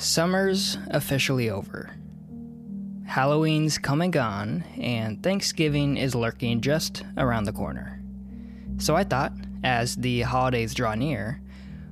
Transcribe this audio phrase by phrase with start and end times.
[0.00, 1.90] Summer's officially over.
[3.04, 8.02] Halloween's come and gone, and Thanksgiving is lurking just around the corner.
[8.78, 11.42] So I thought, as the holidays draw near,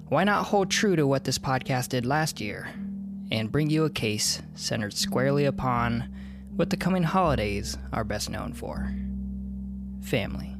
[0.08, 2.72] why not hold true to what this podcast did last year
[3.30, 6.10] and bring you a case centered squarely upon
[6.56, 8.90] what the coming holidays are best known for
[10.00, 10.57] family.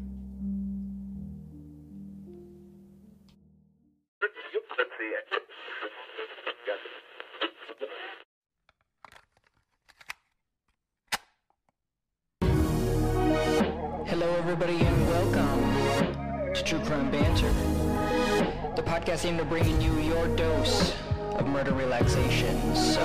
[18.98, 20.92] Podcast aimed at bringing you your dose
[21.36, 22.74] of murder relaxation.
[22.74, 23.00] So,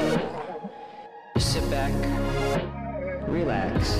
[1.35, 1.93] just sit back,
[3.27, 3.98] relax,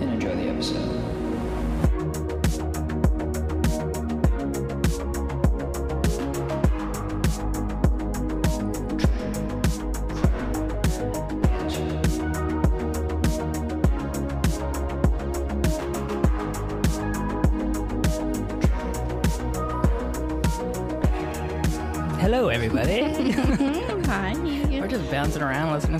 [0.00, 1.11] and enjoy the episode.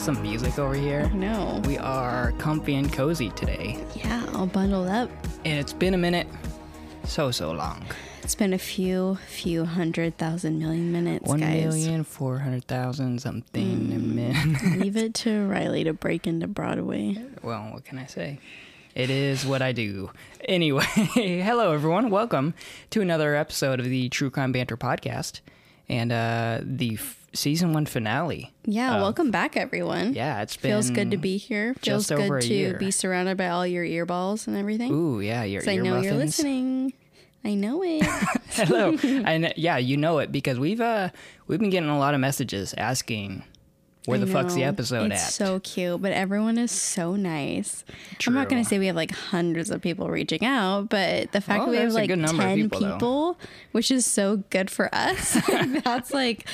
[0.02, 1.08] Some music over here.
[1.10, 1.62] No.
[1.64, 5.08] We are comfy and cozy today, Yeah, all bundled up.
[5.44, 6.26] and it's been a minute.
[7.04, 7.84] So, so long.
[8.24, 11.62] It's been a few, few hundred thousand million minutes, One guys.
[11.76, 13.94] million four hundred thousand something mm.
[13.94, 14.78] a minute.
[14.80, 17.16] Leave it to Riley to break into Broadway.
[17.40, 18.40] well, what can I say?
[18.96, 20.10] It is what I do.
[20.44, 22.10] Anyway, hello everyone.
[22.10, 22.54] Welcome
[22.90, 25.40] to another episode of the True Crime Banter podcast
[25.88, 28.52] and uh, the f- season one finale.
[28.64, 30.14] Yeah, welcome back, everyone.
[30.14, 31.74] Yeah, it's been Feels good to be here.
[31.74, 32.78] Feels good to year.
[32.78, 34.92] be surrounded by all your earballs and everything.
[34.92, 36.92] Ooh, yeah, your I know you're listening.
[37.44, 38.04] I know it.
[38.50, 41.08] Hello, and yeah, you know it because we've uh
[41.46, 43.42] we've been getting a lot of messages asking
[44.06, 45.32] where the I fuck's the episode it's at.
[45.32, 47.84] so cute, but everyone is so nice.
[48.26, 51.40] I'm not going to say we have like hundreds of people reaching out, but the
[51.40, 53.38] fact Well, that we have like 10 people, people,
[53.72, 55.34] which is so good for us,
[55.84, 56.46] that's like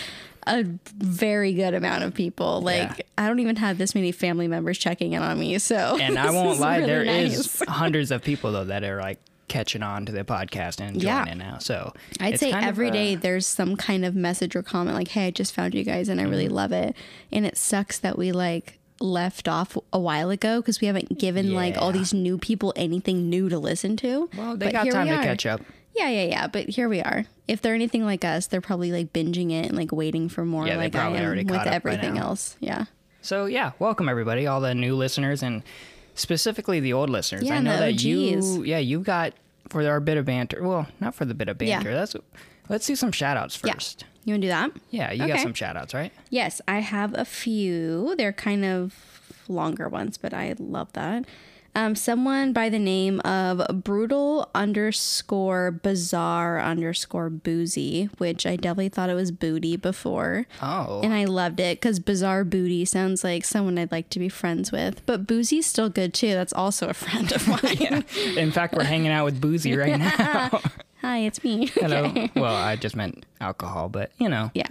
[0.47, 0.65] a
[0.97, 2.61] very good amount of people.
[2.61, 3.05] Like, Yeah.
[3.19, 5.59] I don't even have this many family members checking in on me.
[5.59, 7.69] So, and I won't lie, really there is nice.
[7.69, 11.25] hundreds of people though that are like catching on to the podcast and Yeah.
[11.25, 11.59] joining now.
[11.59, 15.27] So I'd say every a- day there's some kind of message or comment like, "Hey,
[15.27, 16.31] I just found you guys and I Mm-hmm.
[16.31, 16.95] really love it."
[17.33, 21.55] And it sucks that we like left off a while ago because we haven't given
[21.55, 24.29] like all these new people anything new to listen to.
[24.37, 25.61] Well, they But got time to catch up.
[25.95, 26.47] Yeah, yeah, yeah.
[26.49, 27.25] But here we are.
[27.49, 30.67] If they're anything like us, they're probably like binging it and like waiting for more.
[30.67, 32.57] Yeah, they like I probably am already with caught up by everything else.
[32.61, 32.85] Yeah.
[33.23, 35.63] So yeah, welcome everybody, all the new listeners and
[36.19, 37.43] specifically the old listeners.
[37.45, 38.05] Yeah, I know that OGs.
[38.05, 39.33] you yeah, you got
[39.69, 40.63] for our bit of banter.
[40.63, 41.91] Well, not for the bit of banter.
[41.91, 41.97] Yeah.
[41.97, 42.17] That's
[42.69, 43.73] let's do some shout outs Yeah.
[43.75, 44.05] first.
[44.25, 44.71] You want to do that?
[44.91, 46.13] Yeah, you got some shout outs, right?
[46.29, 48.15] Yes, I have a few.
[48.19, 48.95] They're kind of
[49.49, 51.25] longer ones, but I love that.
[51.75, 59.11] Um, someone by the name of brutal underscore bizarre underscore boozy, which I definitely thought
[59.11, 60.47] it was booty before.
[60.61, 61.01] Oh.
[61.05, 64.73] And I loved it because bizarre booty sounds like someone I'd like to be friends
[64.73, 65.05] with.
[65.07, 66.35] But boozy's still good too.
[66.35, 68.05] That's also a friend of mine.
[68.37, 70.61] In fact, we're hanging out with Boozy right now.
[71.03, 71.67] Hi, it's me.
[71.75, 72.13] Hello.
[72.35, 74.67] Well, I just meant alcohol, but you know, Yeah,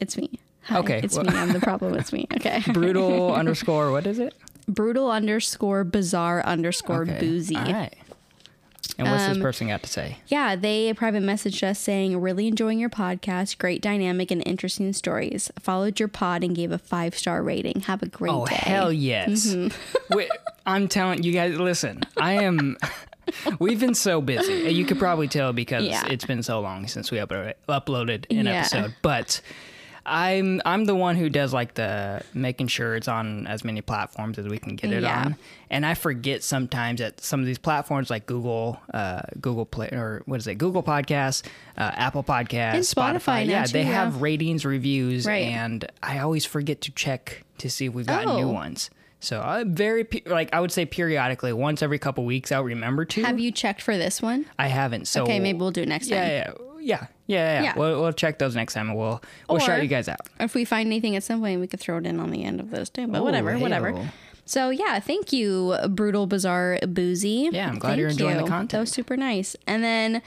[0.00, 0.40] it's me.
[0.64, 1.32] Hi, Okay, it's well- me.
[1.36, 1.94] I'm the problem.
[1.94, 2.26] It's me.
[2.34, 2.60] Okay.
[2.72, 3.92] brutal underscore.
[3.92, 4.34] What is it?
[4.70, 7.56] Brutal underscore bizarre underscore Okay, boozy.
[7.56, 7.94] All right.
[8.98, 10.18] And what's this Um, person got to say?
[10.26, 15.50] Yeah, they private messaged us saying, really enjoying your podcast, great dynamic and interesting stories.
[15.58, 17.80] Followed your pod and gave a five star rating.
[17.82, 18.36] Have a great day.
[18.36, 18.54] Oh day.
[18.56, 19.46] hell yes!
[19.54, 20.14] Mm-hmm.
[20.14, 20.28] Wait,
[20.66, 21.58] I'm telling you guys.
[21.58, 22.76] Listen, I am.
[23.60, 24.70] We've been so busy.
[24.72, 26.04] You could probably tell because Yeah.
[26.10, 28.52] it's been so long since we uploaded, uploaded an Yeah.
[28.60, 28.94] episode.
[29.02, 29.40] But
[30.06, 34.38] I'm I'm the one who does like the making sure it's on as many platforms
[34.38, 35.24] as we can get it Yeah.
[35.26, 35.36] on.
[35.70, 40.22] And I forget sometimes that some of these platforms like Google, uh, Google Play or
[40.26, 41.42] what is it, Google Podcasts,
[41.76, 43.92] uh, Apple Podcasts, And Spotify now yeah, too, they yeah.
[43.92, 45.44] have ratings, reviews, Right.
[45.46, 48.52] and I always forget to check to see if we've got new Oh.
[48.52, 48.90] ones.
[49.22, 53.22] So I'm very like I would say periodically, once every couple weeks, I'll remember to.
[53.22, 54.46] Have you checked for this one?
[54.58, 55.08] I haven't.
[55.08, 56.22] So Okay, maybe we'll do it next year.
[56.22, 56.54] yeah, time.
[56.80, 57.62] yeah, yeah, yeah, yeah.
[57.62, 57.74] Yeah.
[57.78, 60.20] We'll, we'll check those next time, and we'll we'll Or- shout you guys out.
[60.38, 62.60] If we find anything at some point, we could throw it in on the end
[62.60, 63.06] of this too.
[63.06, 63.92] But whatever, whatever.
[63.92, 64.08] hey-o.
[64.44, 67.48] So yeah, thank you, brutal, bizarre, boozy.
[67.52, 68.70] Yeah, I'm glad Thank you're enjoying the content.
[68.72, 69.54] That was super nice.
[69.66, 70.22] And then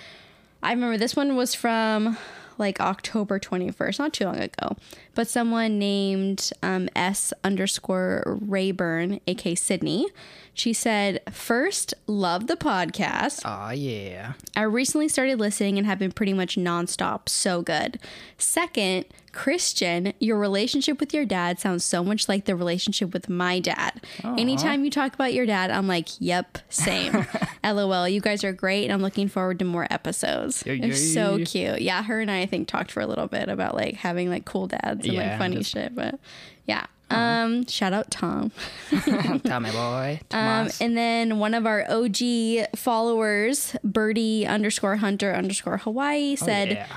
[0.61, 2.17] I remember this one was from
[2.57, 4.77] like October 21st, not too long ago.
[5.13, 10.07] But someone named um, S underscore Rayburn, aka Sydney,
[10.53, 13.41] she said, First, love the podcast.
[13.45, 14.33] Aw, yeah.
[14.55, 17.27] I recently started listening and have been pretty much nonstop.
[17.29, 17.99] So good.
[18.37, 23.59] Second, Christian, your relationship with your dad sounds so much like the relationship with my
[23.59, 23.99] dad.
[24.23, 27.25] Anytime you talk about your dad, I'm like, yep, same.
[27.63, 28.07] LOL.
[28.07, 30.63] You guys are great, and I'm looking forward to more episodes.
[30.67, 31.81] Yay, They're so cute.
[31.81, 34.45] Yeah, her and I, I think, talked for a little bit about like having like
[34.45, 35.95] cool dads and Yeah, like funny just- shit.
[35.95, 36.19] But
[36.67, 36.85] yeah.
[37.13, 38.51] Um, shout out Tom.
[39.43, 40.19] Tommy boy.
[40.31, 46.71] Um, and then one of our OG followers, Birdie underscore Hunter underscore Hawaii, said, Oh,
[46.73, 46.87] yeah.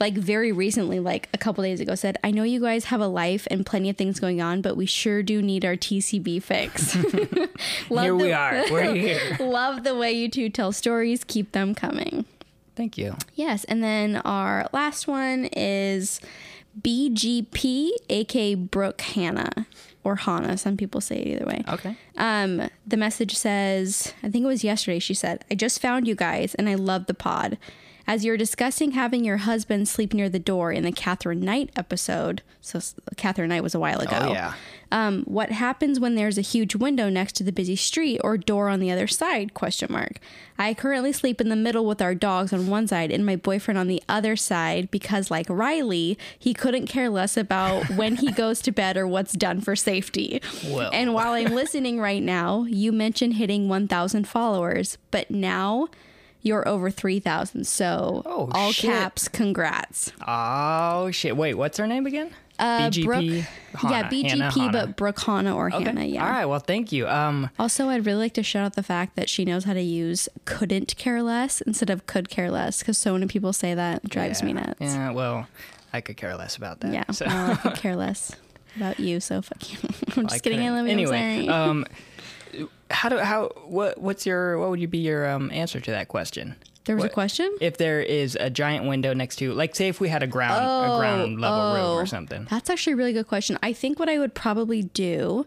[0.00, 3.06] like very recently, like a couple days ago, said, I know you guys have a
[3.08, 6.94] life and plenty of things going on, but we sure do need our TCB fix.
[7.90, 8.64] Love Here we the- are.
[8.70, 9.36] We're here.
[9.40, 11.24] Love the way you two tell stories.
[11.24, 12.24] Keep them coming.
[12.74, 13.16] Thank you.
[13.34, 13.64] Yes.
[13.64, 16.20] And then our last one is
[16.80, 19.66] BGP, aka Brooke Hannah
[20.04, 20.56] or Hannah.
[20.56, 21.64] Some people say it either way.
[21.68, 21.96] Okay.
[22.16, 26.14] Um, the message says, I think it was yesterday, she said, I just found you
[26.14, 27.58] guys and I love the pod.
[28.06, 32.42] As you're discussing having your husband sleep near the door in the Catherine Knight episode,
[32.60, 32.80] so
[33.16, 34.18] Catherine Knight was a while ago.
[34.20, 34.54] Oh, yeah.
[34.92, 38.68] Um, what happens when there's a huge window next to the busy street or door
[38.68, 39.52] on the other side?
[39.52, 40.20] Question mark.
[40.58, 43.78] I currently sleep in the middle with our dogs on one side and my boyfriend
[43.78, 48.60] on the other side because, like Riley, he couldn't care less about when he goes
[48.62, 50.40] to bed or what's done for safety.
[50.68, 50.90] Well.
[50.92, 55.88] And while I'm listening right now, you mentioned hitting 1,000 followers, but now
[56.46, 57.66] you're over 3,000.
[57.66, 58.90] So, Oh, all shit.
[58.90, 60.12] caps, congrats.
[60.26, 61.36] Oh, shit.
[61.36, 62.30] Wait, what's her name again?
[62.58, 63.04] Uh, BGP.
[63.04, 64.72] Brooke- yeah, BGP, Hannah, Hannah.
[64.72, 65.84] but Brooke Hannah or Okay.
[65.84, 66.04] Hannah.
[66.04, 66.24] Yeah.
[66.24, 66.46] All right.
[66.46, 67.06] Well, thank you.
[67.06, 69.82] Um, Also, I'd really like to shout out the fact that she knows how to
[69.82, 74.04] use couldn't care less instead of could care less because so many people say that
[74.08, 74.46] drives yeah.
[74.46, 74.76] me nuts.
[74.80, 75.10] Yeah, Yeah.
[75.10, 75.48] Well,
[75.92, 77.14] I could care less about that.
[77.14, 77.26] So.
[77.26, 78.32] well, I could care less
[78.76, 79.78] about you, so fuck you.
[80.16, 80.60] I'm just kidding.
[80.66, 80.92] I love you.
[80.92, 81.84] Anyway, um,
[82.90, 86.08] how do how what what's your what would you be your um answer to that
[86.08, 86.56] question?
[86.86, 87.52] there was a question?
[87.60, 90.64] If there is a giant window next to, like, say, if we had a ground
[90.64, 91.94] a ground level room oh.
[91.94, 92.46] or something.
[92.48, 93.58] That's actually a really good question.
[93.62, 95.46] I think what I would probably do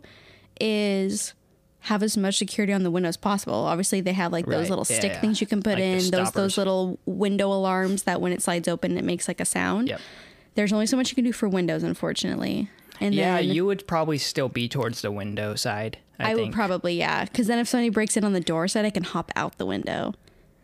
[0.59, 1.33] is
[1.81, 3.53] have as much security on the window as possible.
[3.53, 4.69] Obviously, they have like those Right.
[4.69, 5.21] little Yeah, stick yeah.
[5.21, 8.67] things you can put Like in, those those little window alarms that when it slides
[8.67, 9.87] open, it makes like a sound.
[9.87, 10.01] Yep.
[10.55, 12.69] There's only so much you can do for windows, unfortunately.
[12.99, 15.97] And Yeah, you would probably still be towards the window side.
[16.19, 18.85] I, I, would probably yeah, because then if somebody breaks in on the door side,
[18.85, 20.13] I can hop out the window.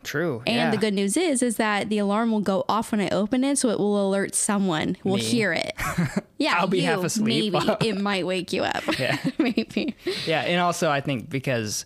[0.04, 0.44] True.
[0.46, 0.72] And yeah.
[0.72, 3.58] the good news is, is that the alarm will go off when I open it,
[3.58, 4.98] so it will alert someone.
[5.02, 5.74] who will hear it.
[6.38, 7.54] Yeah, I'll be you, half asleep.
[7.54, 8.84] Maybe it might wake you up.
[9.00, 9.18] Yeah.
[9.40, 9.96] maybe.
[10.26, 11.86] Yeah, and also I think because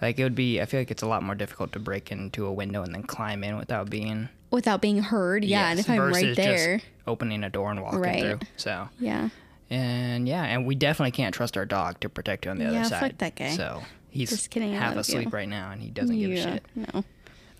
[0.00, 2.46] like it would be, I feel like it's a lot more difficult to break into
[2.46, 4.28] a window and then climb in without being.
[4.52, 5.68] Without being heard, yeah.
[5.70, 8.20] and if I'm right there, just opening a door and walking Right.
[8.20, 8.38] through.
[8.56, 9.30] So yeah.
[9.70, 12.70] And yeah, and we definitely can't trust our dog to protect you on the Yeah,
[12.80, 13.18] other fuck side.
[13.18, 13.50] that guy.
[13.56, 15.30] So he's Just kidding, half asleep you.
[15.30, 16.64] right now, and he doesn't give a shit.
[16.74, 17.04] No.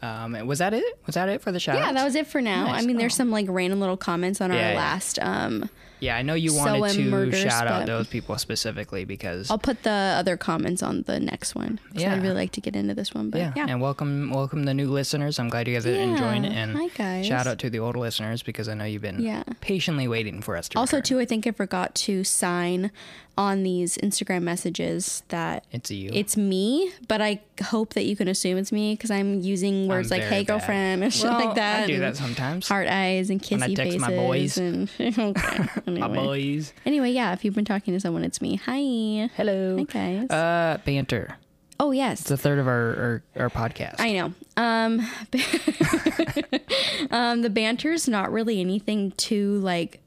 [0.01, 0.85] Um, and was that it?
[1.07, 1.77] Was that it for the shout?
[1.77, 2.67] Yeah, that was it for now.
[2.67, 2.83] Nice.
[2.83, 3.17] I mean, there's Oh.
[3.19, 4.77] some like random little comments on Yeah, our yeah.
[4.79, 5.19] last.
[5.21, 5.69] Um,
[6.01, 9.83] Yeah, I know you So wanted to shout out those people specifically because I'll put
[9.83, 11.81] the other comments on the next one.
[11.93, 12.15] Yeah.
[12.15, 13.67] I'd really like to get into this one, but yeah, yeah.
[13.69, 15.39] and welcome, welcome the new listeners.
[15.39, 17.27] I'm glad you guys are enjoying it, and Hi, guys.
[17.27, 19.43] shout out to the old listeners because I know you've been Yeah.
[19.61, 20.79] patiently waiting for us to.
[20.79, 21.19] Also, return.
[21.19, 22.91] too, I think I forgot to sign
[23.37, 26.11] on these Instagram messages that it's you.
[26.13, 30.11] it's me, but I hope that you can assume it's me because I'm using words
[30.13, 30.47] I'm like "Hey, bad.
[30.47, 31.85] girlfriend" and shit Well, like that.
[31.85, 32.69] I do that sometimes.
[32.69, 34.01] Heart eyes and kissy I text faces.
[34.01, 34.57] my boys.
[34.59, 35.69] And, okay.
[35.87, 36.01] Anyway.
[36.01, 36.73] My boys.
[36.87, 37.33] anyway, yeah.
[37.33, 38.57] If you've been talking to someone, it's me.
[38.67, 39.31] Hi.
[39.37, 39.77] Hello.
[39.79, 40.31] Hi, guys.
[40.31, 41.37] Uh, banter.
[41.81, 42.21] oh yes.
[42.23, 43.97] It's a third of our our, our podcast.
[43.99, 44.33] I know.
[44.57, 45.01] Um,
[47.11, 50.01] um, the banter's not really anything too like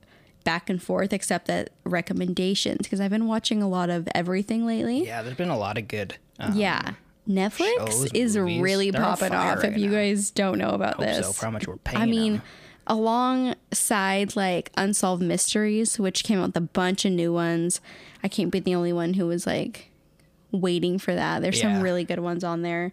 [0.44, 5.06] back and forth, except that recommendations because I've been watching a lot of everything lately.
[5.06, 6.16] yeah, there's been a lot of good.
[6.40, 6.94] Um, Yeah.
[7.30, 8.62] Netflix shows, is movies.
[8.62, 9.58] really They're popping off.
[9.64, 9.98] right if you now.
[9.98, 12.02] guys don't know about hope this, so for how much we're paying.
[12.02, 12.42] I mean, them.
[12.88, 17.80] alongside like Unsolved Mysteries, which came out with a bunch of new ones,
[18.24, 19.92] I can't be the only one who was like
[20.52, 21.42] waiting for that.
[21.42, 22.92] There's some really good ones on there.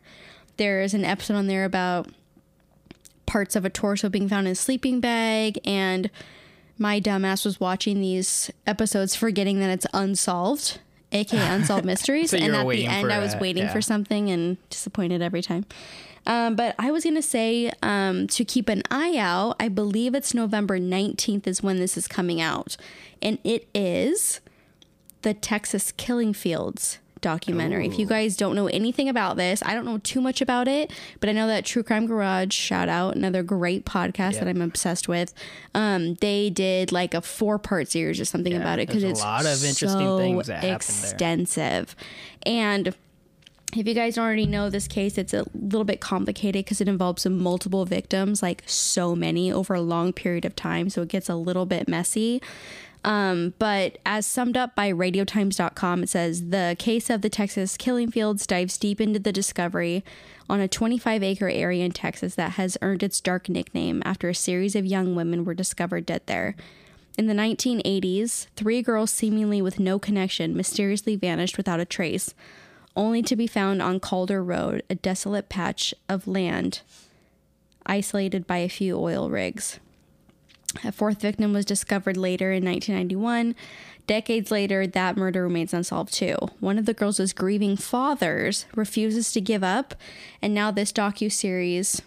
[0.56, 2.08] There's an episode on there about
[3.26, 6.10] parts of a torso being found in a sleeping bag and
[6.78, 10.80] my dumbass was watching these episodes forgetting that it's unsolved
[11.12, 13.72] aka unsolved mysteries So and at the end i was a- waiting yeah.
[13.72, 15.64] for something and disappointed every time.
[16.26, 20.14] Um, but i was going to say um, to keep an eye out i believe
[20.14, 22.76] it's november 19th is when this is coming out.
[23.22, 24.40] And it is
[25.22, 27.86] the texas killing fields documentary.
[27.86, 30.90] If you guys don't know anything about this, I don't know too much about it,
[31.20, 34.40] but I know that True Crime Garage, shout out, another great podcast Yep.
[34.40, 35.34] that I'm obsessed with.
[35.74, 39.20] Um, they did like a four part series or something Yeah, about it because it's
[39.20, 40.76] a lot of interesting so things that happened there.
[40.76, 41.96] extensive.
[42.44, 42.94] And
[43.76, 46.88] if you guys don't already know this case, it's a little bit complicated because it
[46.88, 50.88] involves multiple victims, like so many over a long period of time.
[50.88, 52.40] So it gets a little bit messy.
[53.04, 58.10] Um, but as summed up by radiotimes.com, it says the case of the Texas killing
[58.10, 60.04] fields dives deep into the discovery
[60.50, 64.34] on a 25 acre area in Texas that has earned its dark nickname after a
[64.34, 66.56] series of young women were discovered dead there.
[67.16, 72.34] In the 1980s, three girls seemingly with no connection mysteriously vanished without a trace,
[72.96, 76.82] only to be found on Calder Road, a desolate patch of land
[77.86, 79.80] isolated by a few oil rigs.
[80.84, 83.54] A fourth victim was discovered later in 1991.
[84.06, 86.36] Decades later, that murder remains unsolved too.
[86.60, 89.94] One of the girls' grieving fathers refuses to give up,
[90.40, 92.02] and now this docu series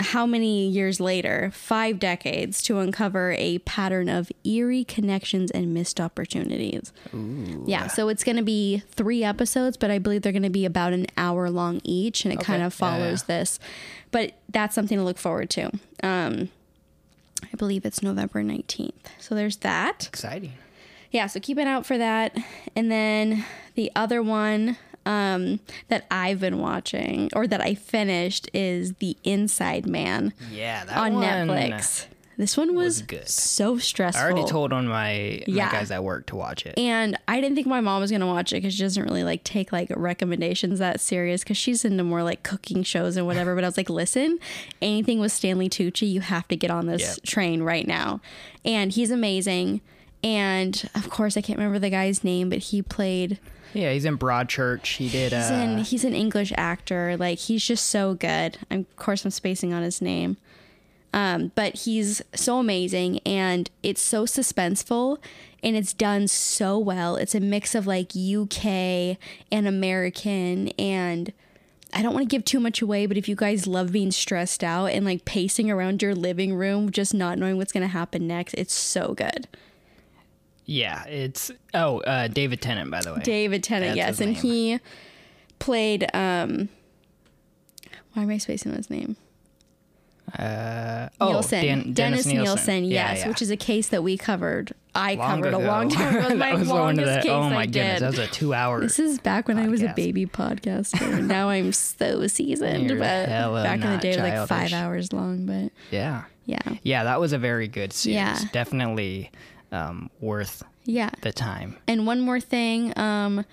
[0.00, 6.00] how many years later, five decades, to uncover a pattern of eerie connections and missed
[6.00, 6.92] opportunities.
[7.66, 10.64] Yeah, so it's going to be three episodes, but I believe they're going to be
[10.64, 12.98] about an hour long each, and it kind of Yeah, yeah.
[12.98, 13.58] follows this.
[14.12, 15.72] But that's something to look forward to.
[16.04, 16.50] Um,
[17.42, 18.92] I believe it's November 19th.
[19.18, 20.52] So there's that Exciting.
[21.10, 22.36] yeah, so keep an eye out for that.
[22.76, 24.76] And then the other one
[25.06, 30.98] um, that I've been watching or that I finished is The Inside Man Yeah, that
[30.98, 32.06] on one, Netflix.
[32.38, 33.28] This one was, was good.
[33.28, 34.24] so stressful.
[34.24, 35.66] I already told on my, Yeah.
[35.66, 36.78] my guys at work to watch it.
[36.78, 39.42] and I didn't think my mom was gonna watch it because she doesn't really like
[39.42, 43.54] take like recommendations that serious because she's into more like cooking shows and whatever.
[43.56, 44.38] but I was like, listen,
[44.80, 47.26] anything with Stanley Tucci, you have to get on this Yep.
[47.26, 48.20] train right now.
[48.64, 49.80] And he's amazing.
[50.22, 53.38] And of course, I can't remember the guy's name, but he played.
[53.74, 54.96] Yeah, he's in Broadchurch.
[54.96, 55.32] He did.
[55.32, 57.16] He's, uh, an, he's an English actor.
[57.16, 58.58] Like he's just so good.
[58.70, 60.36] I'm, of course, I'm spacing on his name.
[61.12, 65.18] Um, but he's so amazing and it's so suspenseful
[65.62, 67.16] and it's done so well.
[67.16, 69.16] It's a mix of like UK
[69.50, 71.32] and American and
[71.94, 74.62] I don't want to give too much away, but if you guys love being stressed
[74.62, 78.26] out and like pacing around your living room, just not knowing what's going to happen
[78.26, 79.48] next, it's so good.
[80.66, 83.20] yeah, it's oh uh, David Tennant, by the way.
[83.22, 84.78] David Tennant, That's yes, and he
[85.58, 86.06] played.
[86.14, 86.68] um
[88.12, 89.16] Why am I spacing on his name?
[90.38, 93.28] Uh, oh, Nilsen, Dan- Dennis, Nilsen, Yeah, yes, yeah.
[93.28, 94.72] which is a case that we covered.
[94.94, 95.58] I Long covered ago.
[95.58, 96.28] a long time ago.
[96.28, 98.02] Was my that was longest of the, case oh my I goodness, did.
[98.02, 98.80] that was a two-hour.
[98.80, 101.22] this is back when I was a baby podcaster.
[101.24, 105.46] now I'm so seasoned, You're but back in the day, was like five hours long.
[105.46, 108.16] But yeah, yeah, yeah, that was a very good series.
[108.16, 108.38] Yeah.
[108.52, 109.30] Definitely
[109.70, 111.10] um, worth yeah.
[111.20, 111.76] the time.
[111.86, 113.44] And one more thing, um,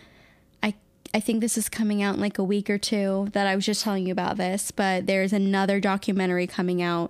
[1.15, 3.29] I think this is coming out in like a week or two.
[3.31, 7.09] That I was just telling you about this, but there's another documentary coming out.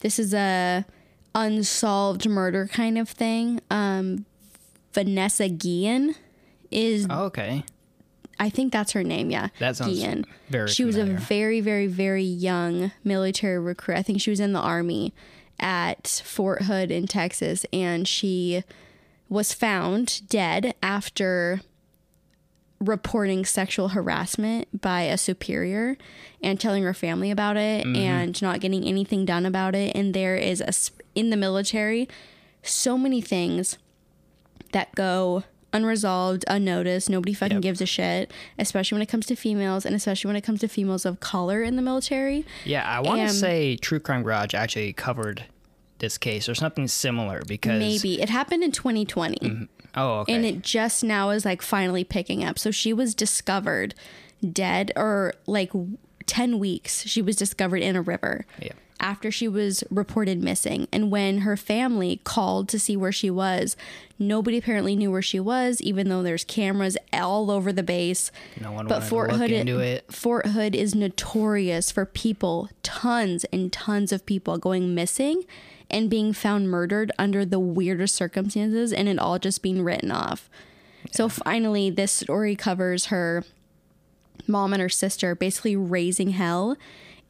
[0.00, 0.84] This is a
[1.32, 3.60] unsolved murder kind of thing.
[3.70, 4.26] Um,
[4.92, 6.16] Vanessa Guillen
[6.72, 7.62] is Oh, okay,
[8.40, 9.30] I think that's her name.
[9.30, 10.26] Yeah, That sounds Guillen.
[10.48, 13.96] very She was a very, very, very young military recruit.
[13.96, 15.14] I think she was in the army
[15.60, 18.64] at Fort Hood in Texas, and she
[19.28, 21.60] was found dead after
[22.80, 25.96] reporting sexual harassment by a superior
[26.42, 27.96] and telling her family about it mm-hmm.
[27.96, 30.72] and not getting anything done about it and there is a
[31.18, 32.06] in the military
[32.62, 33.78] so many things
[34.72, 37.10] that go unresolved, unnoticed.
[37.10, 37.62] Nobody fucking Yep.
[37.62, 40.68] gives a shit, especially when it comes to females and especially when it comes to
[40.68, 42.44] females of color in the military.
[42.64, 45.44] Yeah, I want to say True Crime Garage actually covered
[45.98, 50.34] this case or something similar because Maybe it happened in 2020 Oh, okay.
[50.34, 52.58] and it just now is like finally picking up.
[52.58, 53.94] So she was discovered
[54.52, 55.72] dead or like
[56.26, 57.06] 10 weeks.
[57.06, 58.44] She was discovered in a river.
[58.60, 58.72] Yeah.
[58.98, 60.88] After she was reported missing.
[60.90, 63.76] And when her family called to see where she was,
[64.18, 68.32] nobody apparently knew where she was, even though there's cameras all over the base.
[68.58, 70.10] no one But wanted Fort to look Hood, into it.
[70.10, 75.44] Fort Hood is notorious for people, tons and tons of people going missing
[75.90, 80.48] and being found murdered under the weirdest circumstances, and it all just being written off.
[81.12, 83.44] So finally, this story covers her
[84.46, 86.76] mom and her sister basically raising hell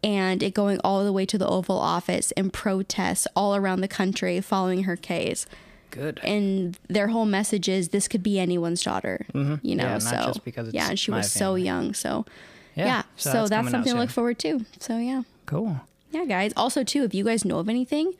[0.02, 3.88] and it going all the way to the Oval Office and protests all around the
[3.88, 5.46] country following her case.
[5.90, 6.20] Good.
[6.22, 9.56] And their whole message is this could be anyone's daughter, you know.
[9.56, 9.78] Mm-hmm.
[9.78, 10.32] Yeah, so
[10.72, 11.94] yeah, and she was so young.
[11.94, 12.26] So
[12.75, 14.64] Yeah, yeah, so so, that's that's, something to look forward to.
[14.78, 15.80] So yeah, Cool.
[16.10, 16.52] yeah, guys.
[16.56, 18.12] Also, too, if you guys know of anything,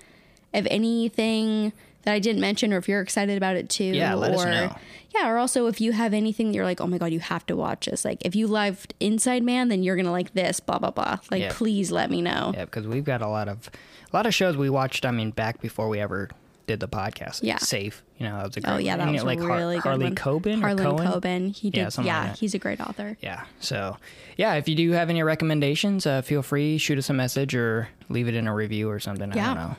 [0.57, 1.73] of anything
[2.03, 3.85] that I didn't mention, or if you're excited about it too.
[3.85, 4.77] Yeah, let or, us know.
[5.15, 7.45] Yeah, or also if you have anything that you're like, oh my god, you have
[7.47, 8.05] to watch this.
[8.05, 10.61] Like if you loved Inside Man, then you're gonna like this.
[10.61, 11.19] Blah blah blah.
[11.31, 11.53] Like Yeah.
[11.53, 12.53] please let me know.
[12.55, 13.71] Yeah, because we've got a lot of
[14.13, 15.05] a lot of shows we watched.
[15.05, 16.31] I mean, back before we ever
[16.67, 17.41] did the podcast.
[17.43, 17.59] Yeah.
[17.59, 18.03] safe.
[18.19, 18.73] You know, that was a great.
[18.73, 20.41] Oh yeah, that and, was like a Har- really Harley good one.
[20.43, 20.61] Coben.
[20.61, 21.07] Harlan Cohen?
[21.07, 21.57] Coben.
[21.57, 21.95] He did.
[21.97, 23.17] Yeah, Yeah, like he's a great author.
[23.21, 23.45] Yeah.
[23.61, 23.97] So,
[24.37, 27.89] yeah, if you do have any recommendations, uh, feel free shoot us a message or
[28.09, 29.33] leave it in a review or something.
[29.33, 29.47] I Yeah.
[29.47, 29.77] don't know.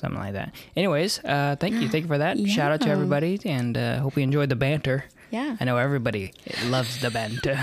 [0.00, 0.54] Something like that.
[0.76, 1.88] Anyways, uh, thank you.
[1.88, 2.38] Thank you for that.
[2.46, 5.04] Shout out to everybody and uh, hope you enjoyed the banter.
[5.30, 6.32] Yeah, I know everybody
[6.66, 7.54] loves the banter.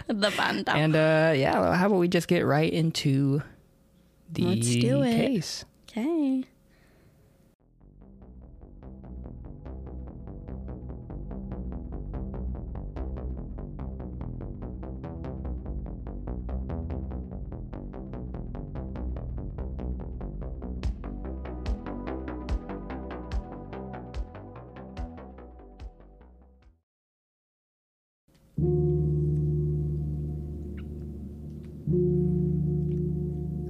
[0.06, 0.70] the banter.
[0.72, 3.42] and uh, yeah, well, how about we just get right into
[4.30, 5.16] the Let's do it.
[5.16, 5.64] case?
[5.90, 6.44] okay.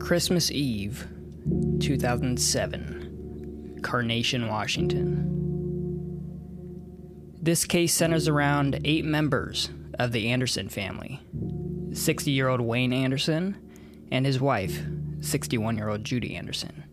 [0.07, 1.09] Christmas Eve,
[1.81, 5.27] 2007, Carnation, Washington.
[7.43, 11.21] This case centers around eight members of the Anderson family
[11.93, 13.57] 60 year old Wayne Anderson
[14.13, 14.81] and his wife,
[15.23, 16.85] 61 year old Judy Anderson.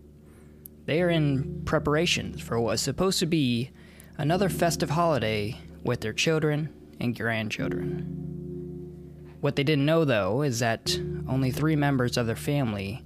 [0.88, 3.70] They are in preparations for what is supposed to be
[4.18, 8.33] another festive holiday with their children and grandchildren.
[9.44, 10.98] What they didn't know, though, is that
[11.28, 13.04] only three members of their family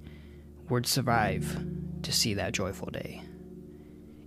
[0.69, 1.65] would survive
[2.03, 3.23] to see that joyful day.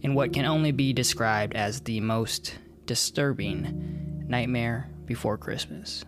[0.02, 6.05] In what can only be described as the most disturbing nightmare before Christmas.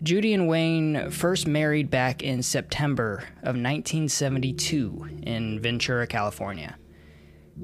[0.00, 6.76] Judy and Wayne first married back in September of 1972 in Ventura, California.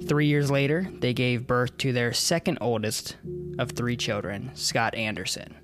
[0.04, 3.16] Three years later, they gave birth to their second oldest
[3.58, 5.54] of three children, Scott Anderson.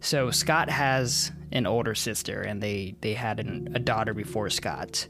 [0.00, 5.06] So Scott has an older sister, and they they had an, a daughter before Scott.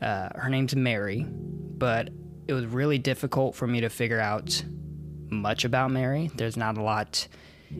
[0.00, 2.08] Uh, her name's Mary, but
[2.48, 4.64] it was really difficult for me to figure out
[5.28, 6.30] much about Mary.
[6.34, 7.28] There's not a lot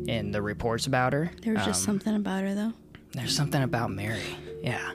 [0.06, 1.30] in the reports about her.
[1.42, 2.72] There was just something about her though.
[3.12, 4.22] There's something about Mary,
[4.62, 4.92] yeah.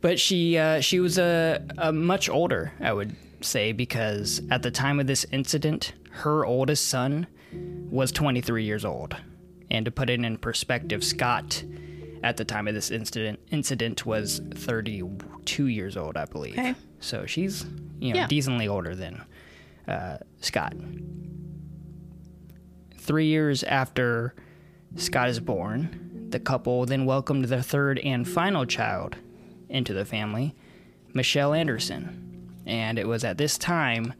[0.00, 4.70] But she uh, she was a, a much older, I would say, because at the
[4.70, 7.26] time of this incident, her oldest son
[7.90, 9.16] was 23 years old.
[9.70, 11.64] And to put it in perspective, Scott,
[12.22, 16.52] at the time of this incident, incident was 32 years old, I believe.
[16.58, 16.74] Okay.
[17.00, 17.64] So she's
[18.00, 18.26] you know Yeah.
[18.28, 19.22] decently older than
[19.88, 20.74] uh, Scott.
[22.98, 24.34] Three years after
[24.96, 29.16] Scott is born, the couple then welcomed their third and final child
[29.68, 30.54] into the family,
[31.12, 32.21] Michele Anderson.
[32.66, 34.14] And it was at this time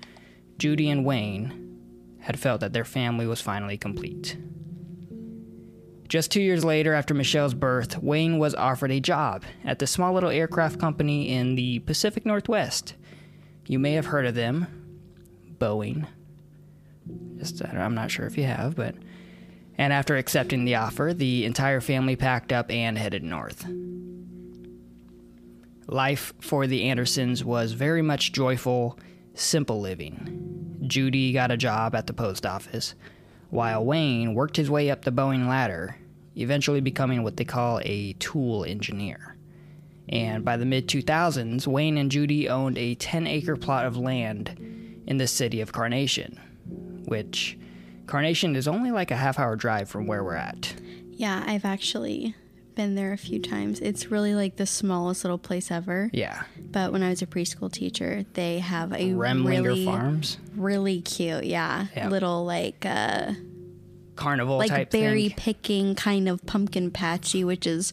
[0.59, 4.37] Judy and Wayne had felt that their family was finally complete.
[6.09, 10.13] Just two years later, after Michele's birth, Wayne was offered a job at the small
[10.13, 12.95] little aircraft company in the Pacific Northwest.
[13.67, 14.67] You may have heard of them
[15.59, 16.07] Boeing.
[17.39, 18.95] Just, I'm not sure if you have, but.
[19.79, 23.65] And after accepting the offer, the entire family packed up and headed north.
[25.93, 28.99] Life for the Andersons was very much joyful,
[29.35, 30.79] simple living.
[30.87, 32.95] Judy got a job at the post office,
[33.51, 35.99] while Wayne worked his way up the Boeing ladder,
[36.35, 39.37] eventually becoming what they call a tool engineer.
[40.09, 45.03] And by the mid 2000s, Wayne and Judy owned a 10 acre plot of land
[45.07, 46.41] in the city of Carnation,
[47.05, 47.59] which
[48.07, 50.75] Carnation is only like a half hour drive from where we're at.
[51.11, 52.35] Yeah, I've actually
[52.75, 53.81] been there a few times.
[53.81, 56.11] It's really like the smallest little place ever.
[56.13, 56.43] Yeah.
[56.59, 61.45] But when I was a preschool teacher, they have a Remlinger really, Farms, really cute,
[61.45, 63.33] yeah, little like uh
[64.15, 65.37] carnival like type berry thing.
[65.37, 67.93] picking kind of pumpkin patchy, which is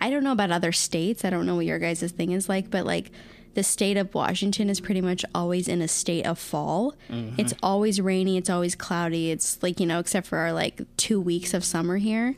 [0.00, 1.24] I don't know about other states.
[1.24, 3.10] I don't know what your guys' thing is like, but like
[3.54, 6.94] the state of Washington is pretty much always in a state of fall.
[7.10, 7.40] Mm-hmm.
[7.40, 9.30] It's always rainy, it's always cloudy.
[9.30, 12.36] It's like, you know, except for our like 2 weeks of summer here.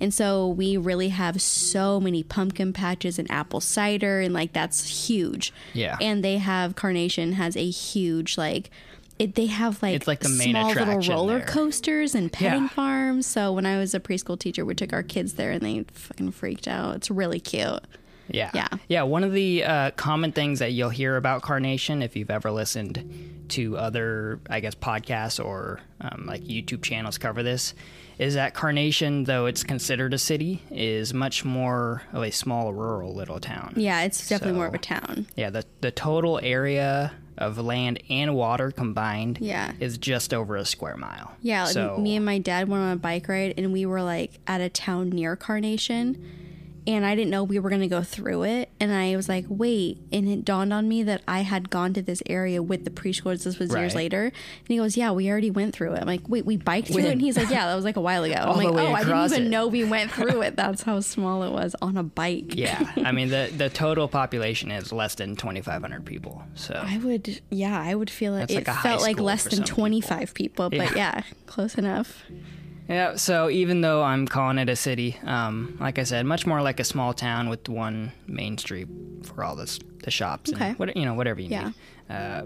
[0.00, 5.08] And so we really have so many pumpkin patches and apple cider and like that's
[5.08, 5.52] huge.
[5.72, 5.96] Yeah.
[6.00, 8.70] And they have Carnation has a huge like
[9.18, 11.46] it, they have like, It's like the main small little roller there.
[11.46, 12.68] coasters and petting Yeah.
[12.68, 13.26] farms.
[13.26, 16.32] So when I was a preschool teacher, we took our kids there and they fucking
[16.32, 16.96] freaked out.
[16.96, 17.80] It's really cute.
[18.28, 18.50] Yeah.
[18.54, 18.68] Yeah.
[18.88, 19.02] Yeah.
[19.02, 23.44] One of the uh, common things that you'll hear about Carnation, if you've ever listened
[23.50, 27.74] to other, I guess, podcasts or um, like YouTube channels cover this,
[28.18, 33.14] is that Carnation, though it's considered a city, is much more of a small rural
[33.14, 33.74] little town.
[33.76, 35.26] Yeah, it's definitely more of a town.
[35.36, 35.50] Yeah.
[35.50, 39.72] The, the total area of land and water combined Yeah.
[39.80, 41.34] is just over a square mile.
[41.40, 44.02] Yeah, like so me and my dad went on a bike ride and we were
[44.02, 46.22] like at a town near Carnation
[46.86, 49.44] and I didn't know we were going to go through it and I was like,
[49.48, 52.90] "Wait." And it dawned on me that I had gone to this area with the
[52.90, 53.44] preschoolers.
[53.44, 54.24] This was years later.
[54.24, 54.32] And
[54.68, 57.12] he goes, "Yeah, we already went through it." I'm like, "Wait, we biked through it?"
[57.12, 59.24] And he's like, "Yeah, that was like a while ago." I'm like, "Oh, I didn't
[59.32, 60.56] even it." know we went through it.
[60.56, 64.70] That's how small it was on a bike." yeah, I mean the the total population
[64.70, 66.42] is less than 2,500 people.
[66.54, 68.40] So I would, yeah, I would feel it.
[68.48, 69.76] That's It like felt like less than some people.
[69.76, 70.96] 25 people, but Yeah.
[70.96, 72.24] yeah, close enough.
[72.88, 76.60] Yeah, so even though I'm calling it a city, um, like I said, much more
[76.62, 78.88] like a small town with one main street
[79.22, 80.70] for all this, the shops Okay.
[80.70, 81.66] and what, you know whatever you Yeah.
[81.66, 81.74] need.
[82.10, 82.42] Uh,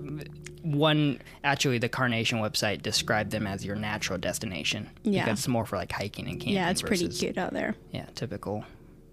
[0.62, 5.25] one actually, the Carnation website described them as your natural destination Yeah.
[5.25, 6.55] because it's more for like hiking and camping.
[6.55, 7.75] Yeah, it's pretty cute out there.
[7.92, 8.64] Yeah, typical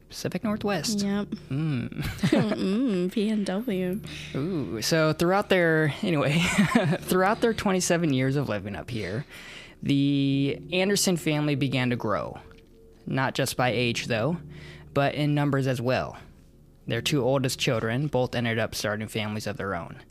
[0.09, 0.99] Pacific Northwest.
[1.01, 1.27] Yep.
[1.49, 2.03] Mm.
[3.11, 3.99] PNW.
[4.35, 6.39] Ooh, so throughout their anyway,
[7.01, 9.25] throughout their 27 years of living up here,
[9.83, 12.39] the Anderson family began to grow,
[13.05, 14.37] not just by age though,
[14.93, 16.17] but in numbers as well.
[16.87, 20.01] Their two oldest children both ended up starting families of their own.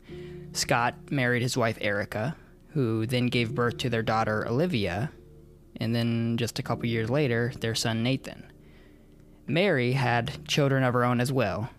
[0.53, 2.35] Scott married his wife Erica,
[2.69, 5.11] who then gave birth to their daughter Olivia,
[5.77, 8.45] and then just a couple years later, their son Nathan.
[9.47, 11.69] Mary had children of her own as well,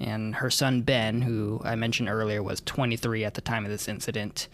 [0.00, 3.88] and her son Ben, who I mentioned earlier was 23 at the time of this
[3.88, 4.48] incident.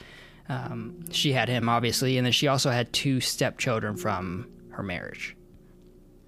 [0.49, 5.37] Um, she had him obviously, and then she also had two stepchildren from her marriage.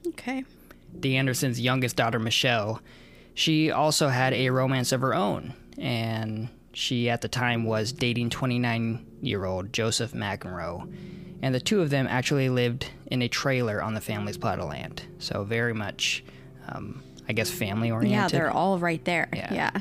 [0.08, 0.44] Okay.
[0.94, 2.80] The Andersons' youngest daughter, Michele,
[3.34, 8.30] she also had a romance of her own, and she at the time was dating
[8.30, 10.90] 29 year old Joseph McEnroe,
[11.42, 14.68] and the two of them actually lived in a trailer on the family's plot of
[14.68, 15.02] land.
[15.18, 16.24] So very much,
[16.68, 18.32] um, I guess, family oriented.
[18.32, 19.28] Yeah, they're all right there.
[19.34, 19.52] Yeah.
[19.52, 19.80] Yeah.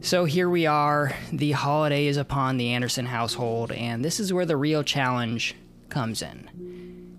[0.00, 1.12] So here we are.
[1.32, 5.54] The holiday is upon the Anderson household, and this is where the real challenge
[5.88, 6.48] comes in.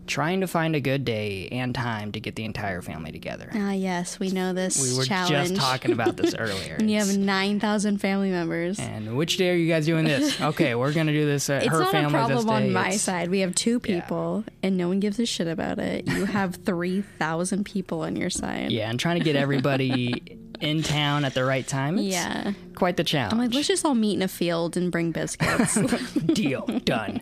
[0.08, 3.52] Trying to find a good day and time to get the entire family together.
[3.54, 5.50] Ah, yes, we know this We were challenge.
[5.50, 6.78] just talking about this earlier.
[6.80, 8.80] and you have 9,000 family members.
[8.80, 10.40] and which day are you guys doing this?
[10.50, 13.30] Okay, we're gonna do this at It's her not a problem on my It's- side.
[13.30, 16.08] We have two people, and no one gives a shit about it.
[16.08, 18.72] You have 3,000 people on your side.
[18.72, 21.98] Yeah, and trying to get everybody in town at the right time.
[21.98, 22.54] It's Yeah.
[22.76, 23.34] quite the challenge.
[23.34, 25.76] I'm like, let's just all meet in a field and bring biscuits.
[26.34, 27.22] deal done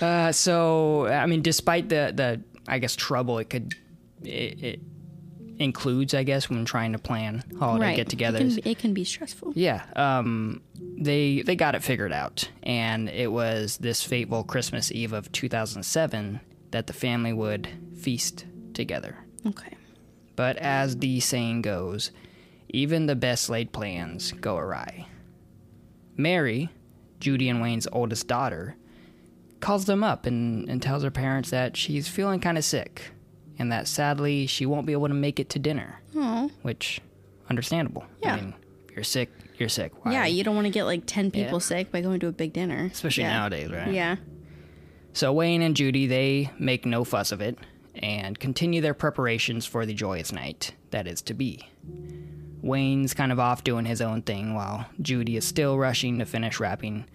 [0.00, 3.74] uh, so i mean despite the the i guess trouble it could
[4.22, 4.80] it, it
[5.58, 7.96] includes i guess when trying to plan holiday right.
[7.96, 9.52] get-togethers It can, it can be stressful.
[9.56, 10.60] yeah um
[10.98, 16.40] they they got it figured out and it was this fateful christmas eve of 2007
[16.70, 17.68] that the family would
[18.00, 19.74] feast together Okay.
[20.36, 22.10] but as the saying goes,
[22.72, 25.06] even the best laid plans go awry.
[26.16, 26.68] Mary,
[27.20, 28.76] Judy and Wayne's oldest daughter,
[29.60, 33.10] calls them up and, and tells her parents that she's feeling kind of sick
[33.58, 36.50] and that sadly she won't be able to make it to dinner, Oh.
[36.62, 37.00] which
[37.48, 38.04] understandable.
[38.22, 38.34] Yeah.
[38.34, 38.54] I mean,
[38.94, 39.92] you're sick, you're sick.
[40.04, 40.12] Why?
[40.12, 41.58] Yeah, you don't want to get like 10 people Yeah.
[41.58, 42.88] sick by going to a big dinner.
[42.92, 43.32] especially yeah.
[43.38, 43.92] nowadays, right?
[43.92, 44.16] Yeah.
[45.12, 47.58] So Wayne and Judy, they make no fuss of it
[47.96, 51.68] and continue their preparations for the joyous night that is to be.
[52.62, 56.60] Wayne's kind of off doing his own thing while Judy is still rushing to finish
[56.60, 57.06] wrapping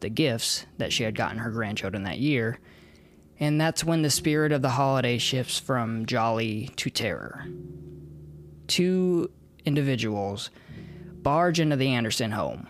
[0.00, 2.58] the gifts that she had gotten her grandchildren that year.
[3.38, 7.46] And that's when the spirit of the holiday shifts from jolly to terror.
[8.66, 9.30] Two
[9.64, 10.50] individuals
[11.22, 12.66] barge into the Anderson home.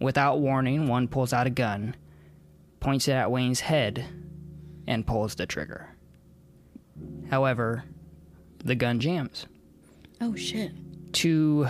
[0.00, 1.94] Without warning, one pulls out a gun
[2.80, 4.04] points it at Wayne's head,
[4.86, 5.94] and pulls the trigger.
[7.30, 7.84] However,
[8.64, 9.46] the gun jams.
[10.20, 10.72] Oh, shit.
[11.12, 11.68] To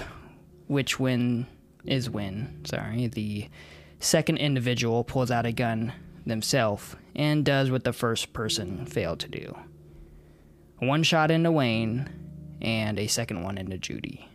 [0.67, 1.47] which win
[1.85, 2.61] is win.
[2.65, 3.49] Sorry, the
[3.99, 5.93] second individual pulls out a gun
[6.27, 9.57] themselves and does what the first person failed to do.
[10.79, 12.09] One shot into Wayne
[12.63, 14.29] and a second one into Judy.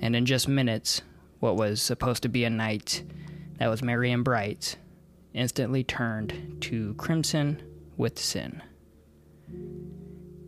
[0.00, 1.02] And in just minutes,
[1.40, 3.02] what was supposed to be a night
[3.58, 4.76] that was merry and bright
[5.32, 7.62] instantly turned to crimson
[7.96, 8.62] with sin.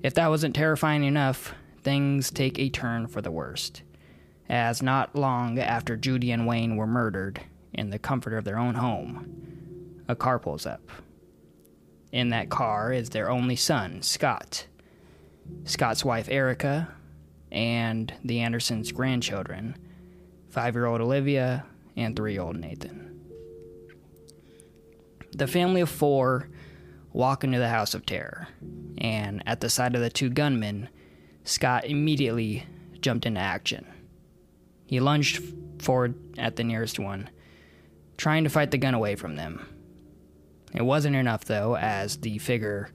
[0.02, 3.82] If that wasn't terrifying enough, things take a turn for the worst.
[4.48, 7.40] As not long after Judy and Wayne were murdered
[7.72, 10.90] in the comfort of their own home, a car pulls up.
[12.10, 14.66] In that car is their only son, Scott,
[15.64, 16.88] Scott's wife, Erica,
[17.50, 19.76] and the Andersons' grandchildren,
[20.50, 21.64] five year old Olivia
[21.96, 23.20] and three year old Nathan.
[25.32, 26.50] The family of four
[27.12, 28.48] walk into the House of Terror,
[28.98, 30.88] and at the sight of the two gunmen,
[31.44, 32.66] Scott immediately
[33.00, 33.86] jumped into action.
[34.86, 35.42] He lunged
[35.80, 37.30] forward at the nearest one,
[38.16, 39.66] trying to fight the gun away from them.
[40.74, 42.90] It wasn't enough, though, as the figure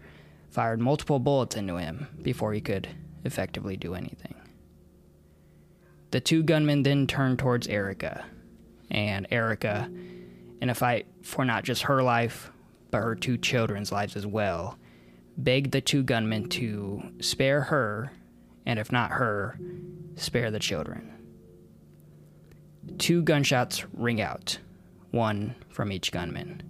[0.49, 2.87] fired multiple bullets into him before he could
[3.23, 4.35] effectively do anything.
[6.11, 8.25] The two gunmen then turned towards Erica,
[8.89, 9.91] and Erica,
[10.61, 12.49] in a fight for not just her life,
[12.89, 14.79] but her two children's lives as well,
[15.37, 18.11] begged the two gunmen to spare her,
[18.67, 19.57] and if not her,
[20.15, 21.13] spare the children.
[22.97, 24.59] Two gunshots ring out,
[25.11, 26.61] one from each gunman,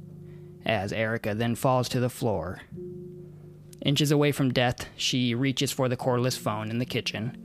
[0.63, 2.61] as Erica then falls to the floor.
[3.81, 7.43] Inches away from death, she reaches for the cordless phone in the kitchen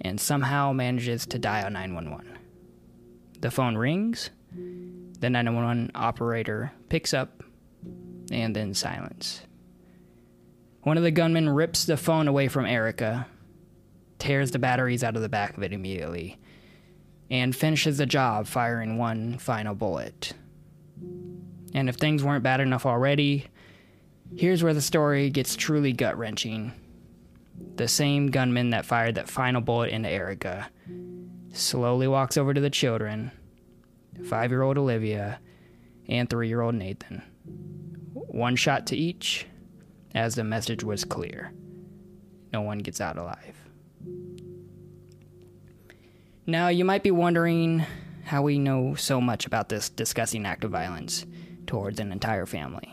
[0.00, 2.38] and somehow manages to dial 911.
[3.40, 7.42] The phone rings, the 911 operator picks up,
[8.30, 9.42] and then silence.
[10.82, 13.26] One of the gunmen rips the phone away from Erica,
[14.20, 16.38] tears the batteries out of the back of it immediately,
[17.30, 20.32] and finishes the job firing one final bullet.
[21.74, 23.46] And if things weren't bad enough already,
[24.36, 26.72] here's where the story gets truly gut wrenching.
[27.76, 30.68] The same gunman that fired that final bullet into Erica
[31.52, 33.32] slowly walks over to the children
[34.24, 35.40] five year old Olivia
[36.08, 37.22] and three year old Nathan.
[38.12, 39.46] One shot to each,
[40.14, 41.52] as the message was clear
[42.52, 43.59] no one gets out alive.
[46.50, 47.86] Now, you might be wondering
[48.24, 51.24] how we know so much about this disgusting act of violence
[51.68, 52.92] towards an entire family,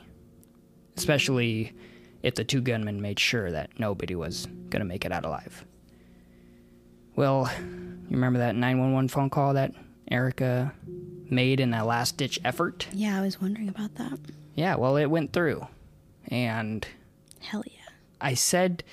[0.96, 1.74] especially
[2.22, 5.65] if the two gunmen made sure that nobody was going to make it out alive.
[7.15, 9.74] Well, you remember that 911 phone call that
[10.12, 10.72] Erica
[11.28, 12.88] made in that last ditch effort?
[12.93, 14.20] Yeah, I was wondering about that.
[14.54, 15.65] Yeah, well, it went through.
[16.28, 16.88] And
[17.39, 17.89] Hell yeah.
[18.22, 18.84] I said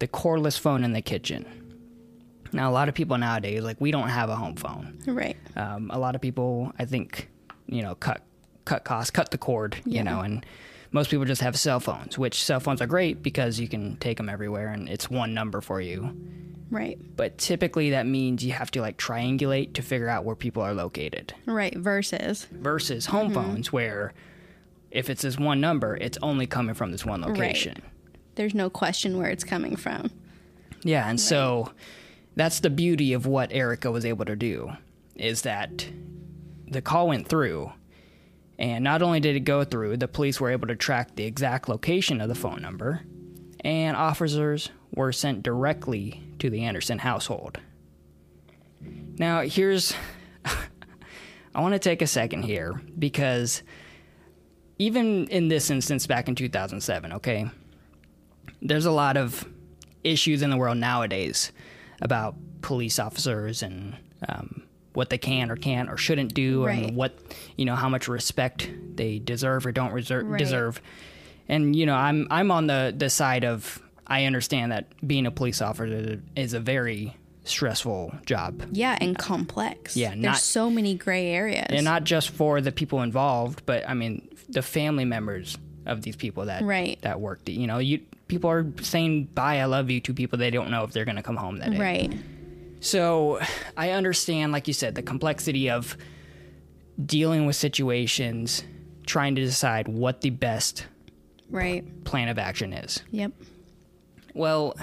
[0.00, 1.61] the cordless phone in the kitchen.
[2.52, 4.98] Now, a lot of people nowadays, like, we don't have a home phone.
[5.06, 5.36] Right.
[5.56, 7.28] Um, a lot of people, I think,
[7.66, 8.22] you know, cut
[8.64, 10.46] cut costs, cut the cord, you know, and
[10.92, 14.18] most people just have cell phones, which cell phones are great because you can take
[14.18, 16.14] them everywhere and it's one number for you.
[16.70, 16.96] Right.
[17.16, 20.72] But typically that means you have to like triangulate to figure out where people are
[20.74, 21.76] located Right.
[21.76, 22.46] Versus.
[22.52, 24.14] versus home phones where
[24.92, 27.74] if it's this one number, it's only coming from this one location.
[27.82, 28.14] Right.
[28.36, 30.10] There's no question where it's coming from.
[30.84, 31.72] Yeah, and so
[32.34, 34.72] that's the beauty of what Erica was able to do
[35.16, 35.86] is that
[36.66, 37.72] the call went through
[38.58, 41.68] and not only did it go through, the police were able to track the exact
[41.68, 43.02] location of the phone number
[43.60, 47.58] and officers were sent directly to the Anderson household.
[49.18, 49.94] Now, here's
[51.54, 53.62] I want to take a second here because
[54.78, 57.48] even in this instance back in 2007, okay?
[58.60, 59.46] There's a lot of
[60.02, 61.52] issues in the world nowadays
[62.02, 63.96] about police officers and
[64.28, 64.62] um,
[64.92, 66.84] what they can or can't or shouldn't do Right.
[66.88, 67.18] and what
[67.56, 70.38] you know how much respect they deserve or don't reserve, Right.
[70.38, 70.82] deserve.
[71.48, 75.30] And you know, I'm I'm on the the side of I understand that being a
[75.30, 78.62] police officer is a very stressful job.
[78.72, 79.96] Yeah, and complex.
[79.96, 81.66] Yeah, There's not- so many gray areas.
[81.70, 86.14] And not just for the people involved, but I mean the family members of these
[86.16, 86.98] people that Right.
[87.02, 87.48] that worked.
[87.48, 88.00] You know, you
[88.32, 91.16] people are saying bye, I love you to people they don't know if they're going
[91.16, 91.78] to come home that day.
[91.78, 92.12] right.
[92.80, 93.38] So
[93.76, 95.96] I understand, like you said, the complexity of
[97.04, 98.64] dealing with situations,
[99.06, 100.86] trying to decide what the best
[101.50, 101.84] Right.
[102.04, 103.02] plan of action is.
[103.10, 103.32] Yep.
[104.34, 104.74] Well,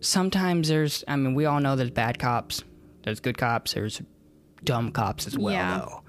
[0.00, 2.62] sometimes there's, I mean, we all know there's bad cops,
[3.02, 4.00] there's good cops, there's
[4.64, 5.78] dumb cops as well, Yeah.
[5.78, 6.02] though.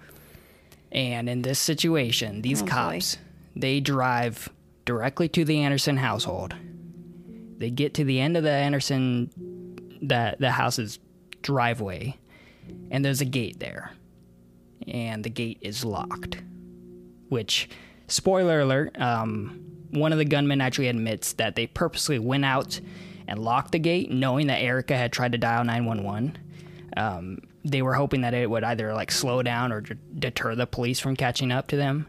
[0.92, 2.72] And in this situation, these Oh, boy.
[2.72, 3.18] cops,
[3.56, 4.50] they drive
[4.90, 6.56] directly to the Anderson household.
[7.60, 9.30] They get to the end of the Anderson,
[10.02, 10.98] the, the house's
[11.44, 12.18] driveway,
[12.90, 13.92] and there's a gate there.
[14.88, 16.42] And the gate is locked.
[17.28, 17.70] Which,
[18.08, 22.82] spoiler alert, um, one of the gunmen actually admits that they purposely went out
[23.28, 26.36] and locked the gate, knowing that Erica had tried to dial 911.
[26.98, 30.66] Um, they were hoping that it would either like slow down or d- deter the
[30.66, 32.08] police from catching up to them.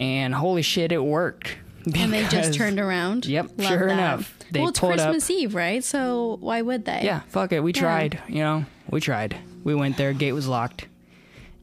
[0.00, 1.58] And holy shit, it worked.
[1.86, 3.26] And they just turned around.
[3.26, 3.92] Yep, Love sure that.
[3.92, 4.34] enough.
[4.50, 5.82] They well, it's pulled up- Christmas Eve, right?
[5.82, 7.00] So why would they?
[7.02, 7.60] Yeah, fuck it.
[7.60, 8.20] We tried.
[8.28, 9.36] You know, we tried.
[9.64, 10.12] We went there.
[10.12, 10.86] Gate was locked.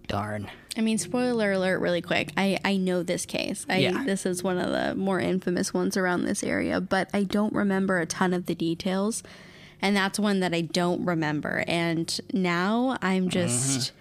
[0.07, 0.49] Darn.
[0.77, 2.31] I mean, spoiler alert, really quick.
[2.37, 3.65] I I know this case.
[3.69, 4.03] I Yeah.
[4.03, 7.99] this is one of the more infamous ones around this area, but I don't remember
[7.99, 9.21] a ton of the details,
[9.81, 11.63] and that's one that I don't remember.
[11.67, 13.29] And now I'm mm-hmm.
[13.29, 13.91] just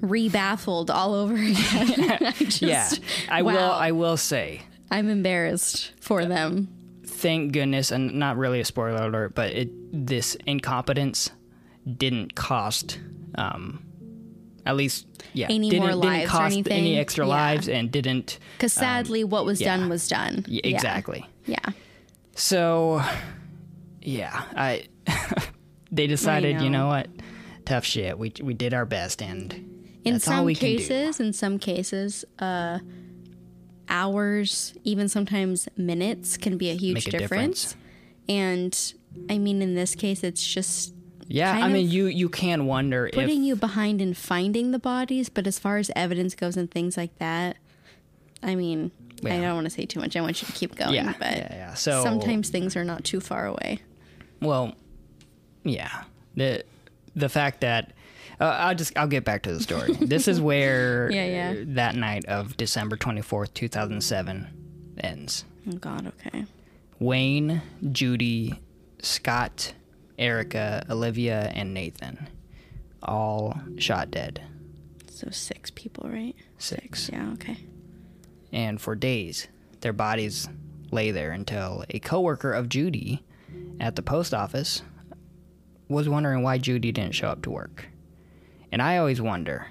[0.00, 1.54] re-baffled all over again.
[2.22, 2.88] I just, Yeah,
[3.28, 3.58] I will.
[3.58, 6.68] I will say, I'm embarrassed for them.
[7.06, 11.30] thank goodness, and not really a spoiler alert, but it this incompetence
[11.96, 12.98] didn't cost
[13.36, 13.82] um,
[14.66, 16.72] at least yeah, Any didn't, more didn't lives or anything?
[16.72, 17.30] any extra Yeah.
[17.34, 19.76] lives and didn't Because sadly, what was Um, yeah.
[19.76, 20.44] done was done.
[20.48, 21.26] yeah, exactly.
[21.46, 21.58] Yeah.
[22.34, 23.02] So,
[24.02, 24.84] yeah, I
[25.92, 26.80] they decided, you know.
[26.82, 27.08] know what,
[27.64, 28.18] tough shit.
[28.18, 29.52] We we did our best, and
[30.04, 30.78] In that's all some we can do.
[30.78, 32.78] cases, in some cases, uh,
[33.90, 37.76] hours, even sometimes minutes, can be a huge a difference.
[38.28, 38.94] And
[39.28, 40.94] I mean, in this case, it's just
[41.26, 45.28] Yeah, I mean, you you can wonder if putting you behind in finding the bodies.
[45.28, 47.56] But as far as evidence goes and things like that,
[48.42, 48.92] I mean,
[49.24, 50.16] I don't want to say too much.
[50.16, 50.94] I want you to keep going.
[50.94, 51.74] yeah, but yeah, yeah.
[51.74, 53.80] So sometimes things are not too far away.
[54.40, 54.74] well,
[55.64, 56.04] yeah,
[56.36, 56.64] the
[57.14, 57.92] the fact that.
[58.40, 59.92] Uh, I'll just I'll get back to the story.
[60.00, 61.60] this is where Yeah, yeah.
[61.60, 64.48] uh, that night of December 24th, 2007
[65.02, 65.44] ends.
[65.68, 66.46] Oh, God, okay.
[66.98, 67.60] Wayne,
[67.92, 68.58] Judy,
[69.00, 69.74] Scott,
[70.18, 72.28] Erica, Olivia, and Nathan
[73.02, 74.42] all shot dead.
[75.10, 76.34] So six people, right?
[76.58, 77.10] Six.
[77.12, 77.58] Yeah, okay.
[78.52, 79.48] And for days,
[79.80, 80.48] their bodies
[80.90, 83.22] lay there until a coworker of Judy
[83.78, 84.82] at the post office
[85.88, 87.86] was wondering why Judy didn't show up to work.
[88.72, 89.66] And I always wonder,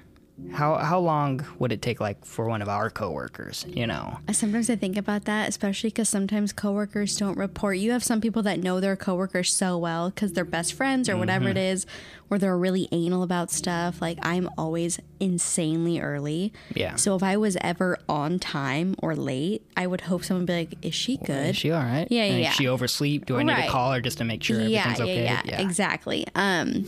[0.54, 4.20] how how long would it take like for one of our coworkers, you know?
[4.32, 7.78] Sometimes I think about that, especially because sometimes coworkers don't report.
[7.78, 11.18] You have some people that know their coworkers so well because they're best friends or
[11.18, 11.74] whatever it Mm-hmm.
[11.74, 11.86] is,
[12.30, 14.02] or they're really anal about stuff.
[14.02, 16.54] Like I'm always insanely early.
[16.74, 16.96] Yeah.
[16.96, 20.54] So if I was ever on time or late, I would hope someone would be
[20.54, 22.08] like, "Is she good?" Is she all right?
[22.10, 22.52] Yeah, yeah.
[22.52, 23.66] She oversleep, do I need Right.
[23.66, 25.24] to call her just to make sure yeah, everything's okay?
[25.26, 25.62] yeah, yeah, yeah.
[25.62, 26.26] exactly.
[26.34, 26.86] Um,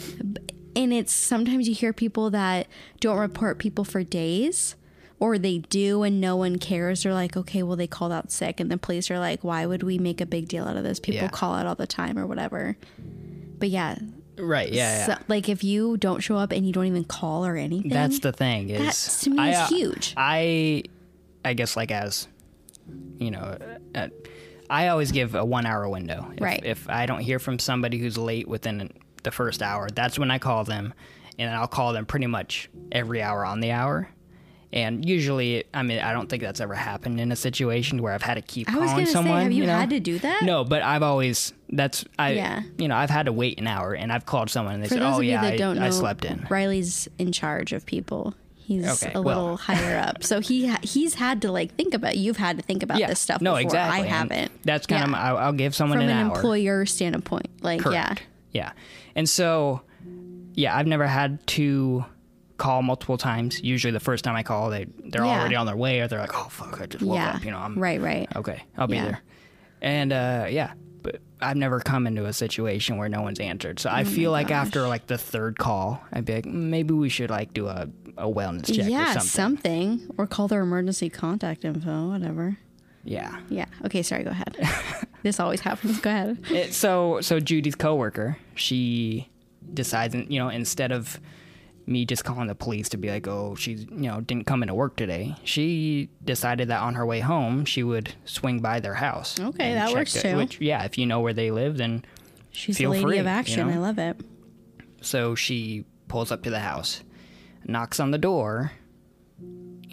[0.76, 2.68] and it's sometimes you hear people that
[3.00, 4.76] don't report people for days,
[5.20, 7.04] or they do and no one cares.
[7.04, 9.84] They're like, okay, well they called out sick, and the police are like, why would
[9.84, 11.00] we make a big deal out of this?
[11.00, 11.28] People Yeah.
[11.30, 12.76] call out all the time or whatever.
[13.60, 13.98] But yeah,
[14.38, 15.18] Right, yeah, yeah.
[15.28, 18.32] like if you don't show up and you don't even call or anything, That's the
[18.32, 18.80] thing is
[19.20, 20.14] That, to me, I, is uh, huge.
[20.18, 20.84] I
[21.46, 22.28] I guess like as
[23.20, 23.58] you know,
[23.94, 24.08] uh,
[24.70, 26.32] I always give a 1 hour window.
[26.36, 26.66] If, Right.
[26.66, 28.90] If I don't hear from somebody who's late within
[29.24, 30.94] the first hour, that's when I call them
[31.40, 34.10] and I'll call them pretty much every hour on the hour.
[34.74, 38.22] And usually, I mean, I don't think that's ever happened in a situation where I've
[38.22, 39.40] had to keep I was calling gonna someone.
[39.40, 39.74] say, have you, know?
[39.78, 40.44] had to do that?
[40.44, 42.62] No, but I've always that's I Yeah.
[42.78, 44.94] you know I've had to wait an hour and I've called someone and they For
[44.96, 48.34] said, "Oh you yeah, I, don't know, I slept in." Riley's in charge of people.
[48.56, 49.38] He's Okay, a well.
[49.42, 52.16] little higher up, so he he's had to like think about.
[52.16, 53.42] You've had to think about this stuff.
[53.42, 53.62] No, before.
[53.64, 54.06] exactly.
[54.06, 54.52] I haven't.
[54.64, 55.12] That's kind of Yeah.
[55.12, 57.50] my, I'll, I'll give someone from an, an employer standpoint.
[57.62, 58.20] Like, Correct.
[58.22, 58.26] Yeah.
[59.16, 59.82] And so,
[60.54, 62.06] yeah, I've never had to
[62.58, 63.62] call multiple times.
[63.64, 65.40] Usually, the first time I call, they they're Yeah.
[65.40, 67.46] already on their way, or they're like, "Oh fuck, I just yeah, woke yeah, up."
[67.46, 68.28] You know, I'm right, right.
[68.36, 68.64] okay.
[68.78, 69.06] I'll be Yeah.
[69.06, 69.22] there.
[69.82, 73.80] And uh, yeah, but I've never come into a situation where no one's answered.
[73.80, 76.94] So Oh I feel like after like the third call, I'd be like, "Mm, maybe
[76.94, 77.88] we should like do a,
[78.18, 80.00] a wellness check yeah, or something.
[80.00, 82.58] something, or call their emergency contact info, whatever.
[83.04, 83.40] Yeah.
[83.50, 83.66] Yeah.
[83.86, 84.02] Okay.
[84.04, 84.24] Sorry.
[84.24, 84.58] Go ahead.
[85.24, 86.00] this always happens.
[86.00, 86.38] Go ahead.
[86.52, 89.30] It, so so Judy's coworker, she
[89.74, 91.20] decides, you know, instead of
[91.88, 94.74] me just calling the police to be like, oh, she's you know didn't come into
[94.76, 99.40] work today, she decided that on her way home she would swing by their house.
[99.40, 100.38] Okay, that works it, too.
[100.38, 102.06] Which yeah, if you know where they live, then
[102.54, 103.68] She's Feel a lady free, of you action.
[103.68, 103.74] know?
[103.74, 104.20] I love it.
[105.02, 107.02] so she pulls up to the house,
[107.64, 108.74] knocks on the door,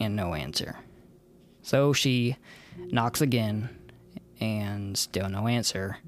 [0.00, 0.76] and no answer.
[1.68, 2.36] So she
[2.78, 3.68] knocks again,
[4.40, 5.98] and still no answer.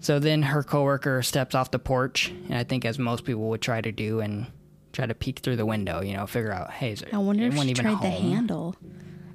[0.00, 3.60] So then her coworker steps off the porch, and I think as most people would
[3.62, 4.48] try to do, and
[4.92, 7.54] try to peek through the window, you know, figure out, hey, is I wonder if
[7.54, 8.74] she even tried the handle.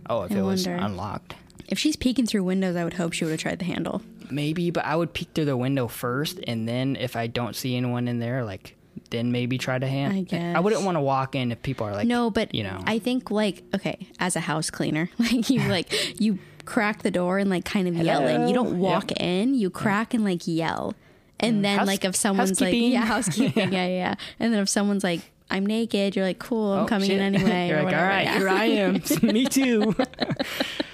[0.10, 0.84] Oh, if I it was wonder.
[0.86, 1.36] unlocked,
[1.70, 4.02] If she's peeking through windows, I would hope she would have tried the handle.
[4.30, 4.72] maybe.
[4.72, 8.10] But I would peek through the window first, and then if I don't see anyone
[8.10, 8.76] in there, like
[9.14, 10.14] then maybe try to hand.
[10.14, 12.64] I guess I wouldn't want to walk in if people are like, No, but you
[12.64, 17.12] know, I think like okay, as a house cleaner, like you like you crack the
[17.12, 18.48] door and like kind of yell in.
[18.50, 18.80] You don't Hello?
[18.80, 20.94] walk in, you crack and like yell.
[21.40, 22.92] And then House- like if someone's like housekeeping.
[22.92, 24.16] yeah, housekeeping, yeah, yeah.
[24.40, 25.22] And then if someone's like
[25.52, 27.68] I'm naked, you're like cool, I'm Oh, coming in anyway.
[27.68, 28.38] You're like, whatever, all right, yeah.
[28.38, 28.94] here I am.
[29.22, 29.94] Me too.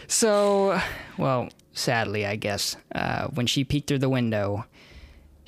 [0.08, 0.79] so,
[1.17, 4.65] well, sadly, I guess, uh, when she peeked through the window,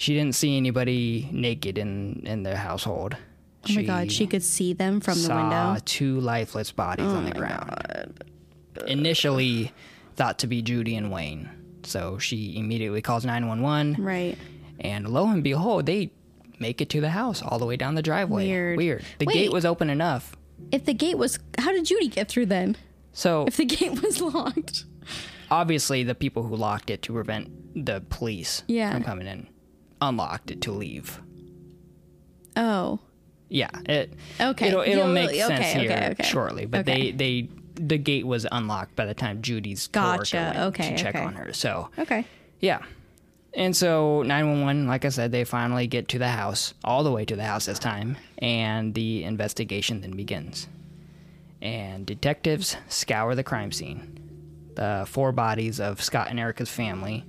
[0.02, 3.16] she didn't see anybody naked in in the household.
[3.70, 5.76] Oh my god, she could see them from the window.
[5.76, 8.24] Oh two lifeless bodies on the oh ground.
[8.88, 9.72] Initially
[10.16, 11.50] thought to be Judy and Wayne.
[11.84, 14.38] So she immediately calls 911, Right.
[14.80, 16.12] and lo and behold, they
[16.60, 18.48] make it to the house all the way down the driveway.
[18.48, 18.78] Weird.
[18.78, 19.04] Weird.
[19.20, 19.34] The Wait.
[19.34, 20.36] gate was open enough.
[20.72, 22.78] If the gate was how did Judy get through then?
[23.14, 24.86] So If the gate was locked.
[25.50, 27.50] obviously the people who locked it to prevent
[27.86, 28.92] the police Yeah.
[28.94, 29.48] from coming in
[30.02, 31.22] unlocked it to leave.
[32.56, 33.00] Oh.
[33.50, 34.14] Yeah, it.
[34.40, 34.70] Okay.
[34.70, 36.24] It'll it'll You'll- make okay, sense okay, here okay.
[36.24, 40.64] shortly, but they they the gate was unlocked by the time Judy's Gotcha.
[40.68, 41.52] Okay, to check on her.
[41.54, 42.26] So Okay.
[42.62, 42.80] yeah,
[43.54, 47.04] and so nine one one, like I said, they finally get to the house, all
[47.04, 50.68] the way to the house this time, and the investigation then begins.
[51.62, 54.18] And detectives scour the crime scene.
[54.76, 57.26] The four bodies of Scott and Erica's family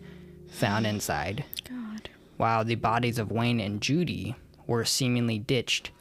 [0.48, 1.78] found inside God.
[2.42, 4.34] While the bodies of Wayne and Judy
[4.66, 5.92] were seemingly ditched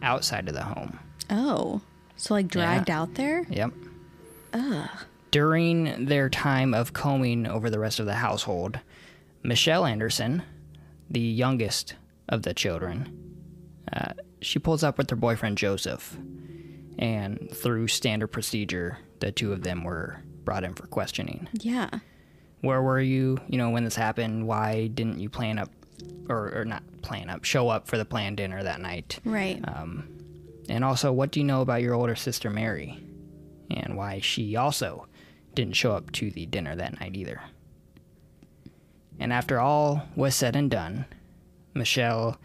[0.00, 0.98] outside of the home.
[1.28, 1.82] Oh.
[2.16, 3.44] So like dragged out there?
[3.50, 3.72] Yep.
[4.54, 4.88] Ugh.
[5.30, 8.80] During their time of combing over the rest of the household,
[9.42, 10.42] Michele Anderson,
[11.10, 11.96] the youngest
[12.30, 13.36] of the children,
[13.92, 16.16] uh, she pulls up with her boyfriend Joseph,
[16.98, 21.46] and through standard procedure, the two of them were brought in for questioning.
[21.52, 21.90] Yeah.
[22.62, 25.70] where were you you know when this happened why didn't you plan up
[26.28, 29.60] or, or not plan up show up for the planned dinner that night Right.
[29.66, 30.08] Um,
[30.68, 32.98] and also what do you know about your older sister mary
[33.70, 35.06] and why she also
[35.54, 37.40] didn't show up to the dinner that night either
[39.18, 41.04] and after all was said and done
[41.74, 42.38] michele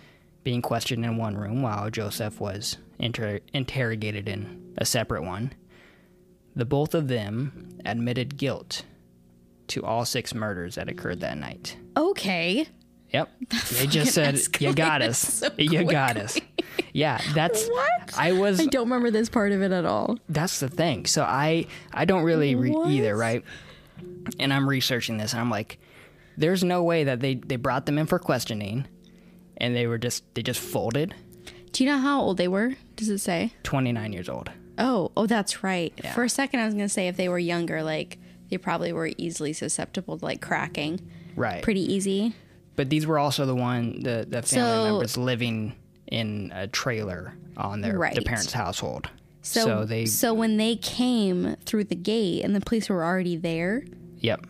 [0.44, 5.54] being questioned in one room while joseph was inter- interrogated in a separate one
[6.56, 8.84] the both of them admitted guilt
[9.68, 11.76] to all six murders that occurred that night.
[11.98, 12.68] okay.
[13.16, 13.30] Yep.
[13.80, 15.18] They just said, "You got us.
[15.20, 16.38] so you got us."
[16.94, 18.14] Yeah, that's What?
[18.18, 20.18] I was I don't remember this part of it at all.
[20.30, 21.06] that's the thing.
[21.06, 23.44] So I I don't really re- either, right?
[24.40, 25.78] And I'm researching this and I'm like
[26.38, 28.86] there's no way that they they brought them in for questioning
[29.58, 31.14] and they were just they just folded
[31.72, 32.74] Do you know how old they were?
[32.96, 33.54] Does it say?
[33.64, 34.50] 29 years old.
[34.78, 35.94] Oh, oh, that's right.
[36.04, 36.14] Yeah.
[36.14, 38.18] For a second, I was gonna say if they were younger, like
[38.50, 41.00] they probably were easily susceptible to like cracking,
[41.36, 41.62] Right.
[41.64, 42.34] pretty easy.
[42.76, 44.46] But these were also the one the the family
[44.88, 45.74] So- members living
[46.08, 48.14] in a trailer on their Right.
[48.14, 49.10] the parents' household.
[49.42, 53.38] So, so they so when they came through the gate and the police were already
[53.38, 53.84] there,
[54.20, 54.44] yep.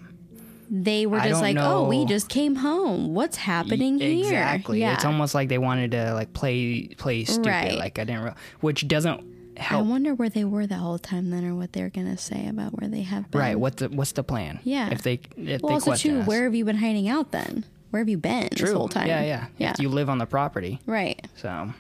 [0.70, 3.14] they were just like, "Oh, we just came home.
[3.14, 4.80] What's happening here?" Exactly.
[4.80, 4.94] Yeah.
[4.94, 7.50] It's almost like they wanted to like play play stupid.
[7.50, 7.78] Right.
[7.78, 9.22] Like I didn't, re- which doesn't
[9.58, 9.86] help.
[9.86, 12.80] I wonder where they were the whole time then, or what they're gonna say about
[12.80, 13.42] where they have been.
[13.42, 13.60] Right.
[13.60, 14.60] What the what's the plan?
[14.64, 14.90] Yeah.
[14.92, 16.28] If they if Well, they also too, us.
[16.28, 17.66] where have you been hiding out then?
[17.96, 18.66] Where have you been True.
[18.66, 19.08] this whole time?
[19.08, 19.46] Yeah, yeah.
[19.58, 19.74] yeah.
[19.80, 21.26] You live on the property, right.
[21.38, 21.74] so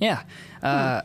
[0.00, 0.24] yeah.
[0.60, 1.02] Uh,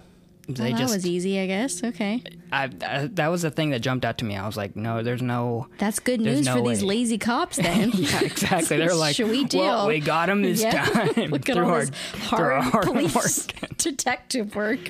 [0.47, 1.84] they Well, that just was easy, I guess.
[1.84, 4.36] Okay, I, I that was the thing that jumped out to me.
[4.36, 5.68] I was like, no, there's no.
[5.78, 7.57] that's good news no for these lazy cops.
[7.62, 8.78] Then Yeah, exactly.
[8.78, 10.86] They're like, Should we well, we got him this Yeah.
[10.86, 11.10] time.
[11.30, 11.95] Look at through all our, this
[12.30, 13.78] hard hard police work.
[13.78, 14.89] detective work.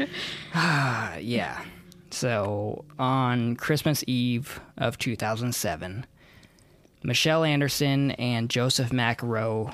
[0.53, 1.61] Uh, yeah.
[2.09, 6.05] So on Christmas Eve of 2007,
[7.03, 9.73] Michele Anderson and Joseph McEnroe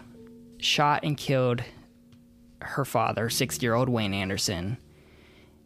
[0.59, 1.63] shot and killed
[2.61, 4.77] her father, 60 year old Wayne Anderson,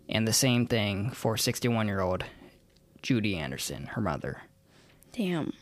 [0.08, 2.24] and the same thing for 61 year old
[3.02, 4.42] Judy Anderson, her mother.
[5.12, 5.54] Damn.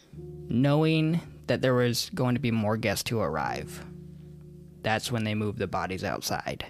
[0.49, 3.83] Knowing that there was going to be more guests to arrive,
[4.83, 6.65] that's when they moved the bodies outside.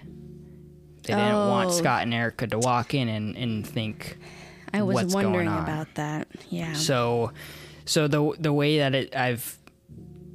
[1.02, 1.72] They didn't want Oh.
[1.72, 4.18] Scott and Erica to walk in and, and think,
[4.74, 5.62] I was wondering on?
[5.62, 6.28] about that.
[6.50, 6.74] Yeah.
[6.74, 7.32] So,
[7.88, 9.58] so the the way that it, I've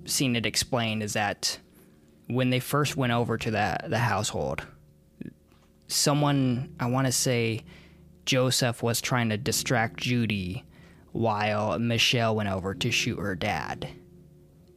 [0.06, 1.60] seen it explained is that
[2.28, 4.66] when they first went over to the the household,
[5.88, 7.62] someone I want to say
[8.26, 10.64] Joseph was trying to distract Judy
[11.12, 13.88] while Michele went over to shoot her dad.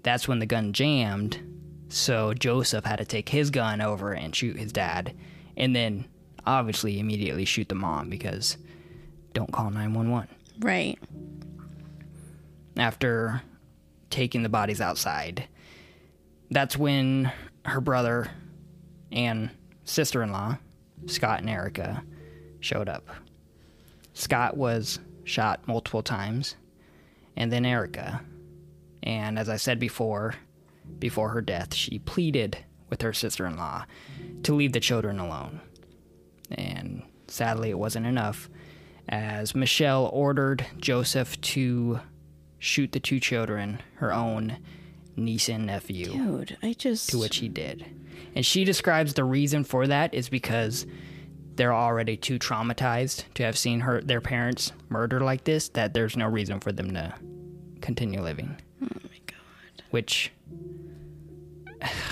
[0.03, 1.41] That's when the gun jammed,
[1.89, 5.14] so Joseph had to take his gun over and shoot his dad,
[5.57, 6.07] and then
[6.47, 8.59] obviously immediately shoot the mom because
[9.33, 10.29] don't call 911
[10.61, 10.99] right.
[12.77, 13.43] After
[14.11, 15.49] taking the bodies outside.
[16.51, 17.33] That's when
[17.64, 18.31] her brother
[19.11, 19.51] and
[19.85, 20.59] sister in law,
[21.07, 22.03] Scott and Erica,
[22.61, 23.09] showed up.
[24.14, 26.57] Scott was shot multiple times,
[27.37, 28.22] and then Erica.
[29.03, 30.35] And as I said before,
[30.99, 32.59] before her death, she pleaded
[32.89, 33.85] with her sister in law
[34.45, 35.61] to leave the children alone.
[36.51, 38.49] And sadly, it wasn't enough,
[39.09, 42.01] as Michele ordered Joseph to
[42.59, 44.59] shoot the two children, her own
[45.17, 47.11] niece and nephew, Dude, I just.
[47.11, 47.85] to which he did.
[48.35, 50.87] And she describes the reason for that is because
[51.55, 56.17] they're already too traumatized to have seen her their parents murdered like this that there's
[56.17, 57.15] no reason for them to
[57.81, 58.61] continue living.
[58.83, 59.83] Oh my god.
[59.91, 60.33] Which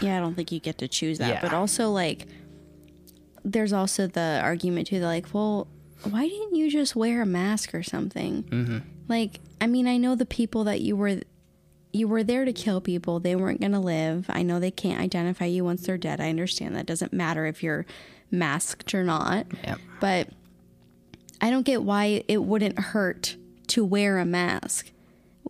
[0.01, 1.29] Yeah, I don't think you get to choose that.
[1.29, 1.41] Yeah.
[1.43, 2.27] But also, like,
[3.45, 5.01] there's also the argument too.
[5.01, 5.69] That like, well,
[6.09, 8.45] why didn't you just wear a mask or something?
[8.45, 8.79] Mm-hmm.
[9.09, 11.21] Like, I mean, I know the people that you were
[11.93, 13.21] you were there to kill people.
[13.21, 14.27] They weren't going to live.
[14.29, 16.21] I know they can't identify you once they're dead.
[16.21, 17.87] I understand that doesn't matter if you're
[18.33, 19.47] masked or not.
[19.63, 19.79] Yep.
[20.01, 20.29] But
[21.41, 23.37] I don't get why it wouldn't hurt
[23.69, 24.91] to wear a mask.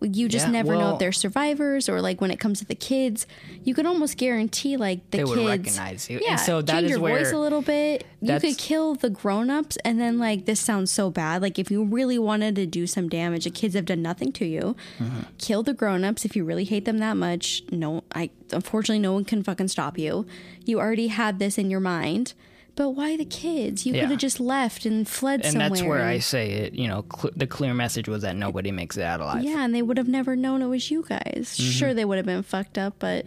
[0.01, 2.75] You just Yeah, never know if they're survivors or like when it comes to the
[2.75, 3.25] kids,
[3.63, 6.17] you could almost guarantee like the They kids would recognize you.
[6.17, 8.05] And Yeah, so that change is your voice a little bit.
[8.21, 11.41] You could kill the grown-ups and then like this sounds so bad.
[11.41, 14.45] Like if you really wanted to do some damage, the kids have done nothing to
[14.45, 14.75] you.
[14.99, 15.19] Mm-hmm.
[15.37, 17.63] Kill the grown-ups if you really hate them that much.
[17.71, 20.25] No, I unfortunately no one can fucking stop you.
[20.65, 22.33] You already had this in your mind.
[22.75, 23.85] But why the kids?
[23.85, 24.01] You Yeah.
[24.01, 25.69] could have just left and fled And somewhere.
[25.69, 26.73] that's where I say it.
[26.73, 29.43] You know, cl- the clear message was that nobody makes it out alive.
[29.43, 31.55] Yeah, and they would have never known it was you guys.
[31.57, 33.25] Sure, they would have been fucked up, but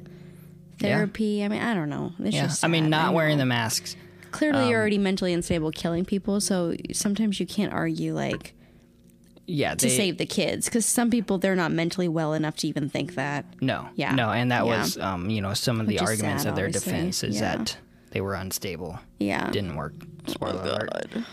[0.79, 1.43] therapy.
[1.45, 2.13] I mean, I don't know.
[2.21, 2.51] It's Yeah.
[2.63, 3.13] I mean, not know.
[3.17, 3.97] wearing the masks.
[4.31, 6.41] Clearly, Um, you're already mentally unstable, killing people.
[6.41, 8.53] So sometimes you can't argue like
[9.47, 12.69] Yeah, to they, save the kids because some people they're not mentally well enough to
[12.69, 13.47] even think that.
[13.63, 14.15] No, Yeah.
[14.15, 14.79] no, and that Yeah.
[14.83, 16.93] was, um, you know, some of the Which is arguments sad, of their obviously.
[16.93, 17.57] defense is Yeah.
[17.57, 17.77] that
[18.11, 19.51] they were unstable, Yeah.
[19.51, 19.95] didn't work.
[20.27, 21.25] Spoiler Oh, alert.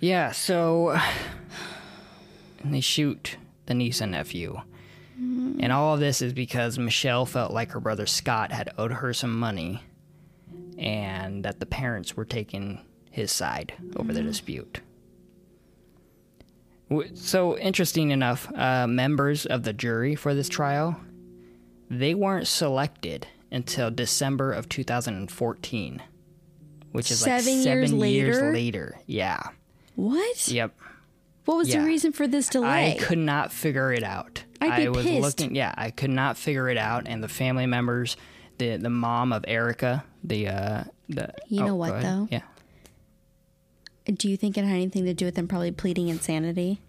[0.00, 0.98] Yeah, so
[2.62, 4.60] and they shoot the niece and nephew.
[5.18, 9.14] And all of this is because Michele felt like her brother Scott had owed her
[9.14, 9.82] some money
[10.76, 12.80] and that the parents were taking
[13.10, 14.80] his side over the dispute.
[17.14, 21.00] So, interesting enough, uh, members of the jury for this trial,
[21.90, 26.02] they weren't selected until December of 2014,
[26.92, 28.52] which is like Seven seven years years later?
[28.52, 28.98] later.
[29.06, 29.40] Yeah.
[29.94, 30.48] What?
[30.48, 30.76] Yep.
[31.44, 31.80] What was Yeah.
[31.80, 32.94] the reason for this delay?
[32.94, 34.42] I could not figure it out.
[34.60, 35.40] I'd be I was pissed.
[35.40, 35.54] looking.
[35.54, 38.16] Yeah, I could not figure it out, and the family members,
[38.58, 41.32] the the mom of Erica, the uh, the.
[41.48, 42.28] You know oh, what, though?
[42.30, 42.42] Yeah.
[44.06, 46.80] Do you think it had anything to do with them probably pleading insanity,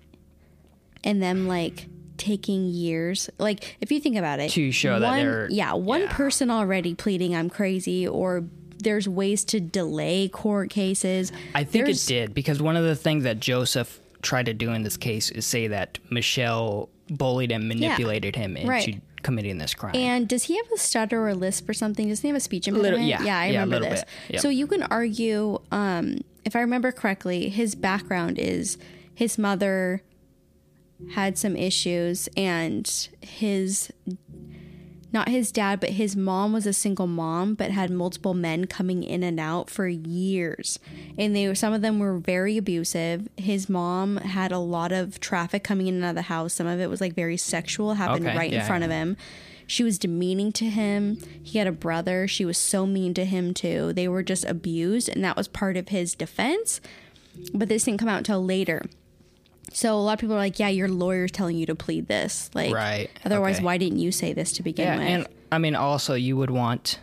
[1.03, 1.87] and them like
[2.17, 3.29] taking years?
[3.37, 6.13] Like, if you think about it, To show that one, they're- yeah, one yeah.
[6.13, 8.43] person already pleading I'm crazy, or
[8.79, 11.31] there's ways to delay court cases.
[11.55, 14.71] I think There's- it did because one of the things that Joseph tried to do
[14.71, 19.01] in this case is say that Michele bullied and manipulated him into right.
[19.23, 19.95] committing this crime.
[19.95, 22.09] And does he have a stutter or a lisp or something?
[22.09, 23.07] Does he have a speech little- impediment?
[23.09, 23.23] yeah.
[23.23, 24.03] yeah, I Yeah, remember little this.
[24.29, 24.41] Yep.
[24.41, 28.77] So you can argue, um, if I remember correctly, his background is
[29.15, 30.01] his mother
[31.13, 33.91] had some issues, and his
[35.13, 39.03] not his dad, but his mom was a single mom, but had multiple men coming
[39.03, 40.79] in and out for years,
[41.17, 43.27] and they were some of them were very abusive.
[43.37, 46.53] His mom had a lot of traffic coming in and out of the house.
[46.53, 48.85] Some of it was like very sexual, happened Okay, right in front yeah.
[48.85, 49.17] of him.
[49.65, 51.17] She was demeaning to him.
[51.43, 52.25] He had a brother.
[52.27, 53.91] She was so mean to him too.
[53.93, 56.79] They were just abused, and that was part of his defense.
[57.53, 58.85] But this didn't come out until later.
[59.77, 62.49] So a lot of people are like, "Yeah, your lawyer's telling you to plead this."
[62.55, 63.63] Like, Right, Otherwise, okay.
[63.65, 65.07] why didn't you say this to begin yeah, with?
[65.07, 66.97] and I mean, also you would want,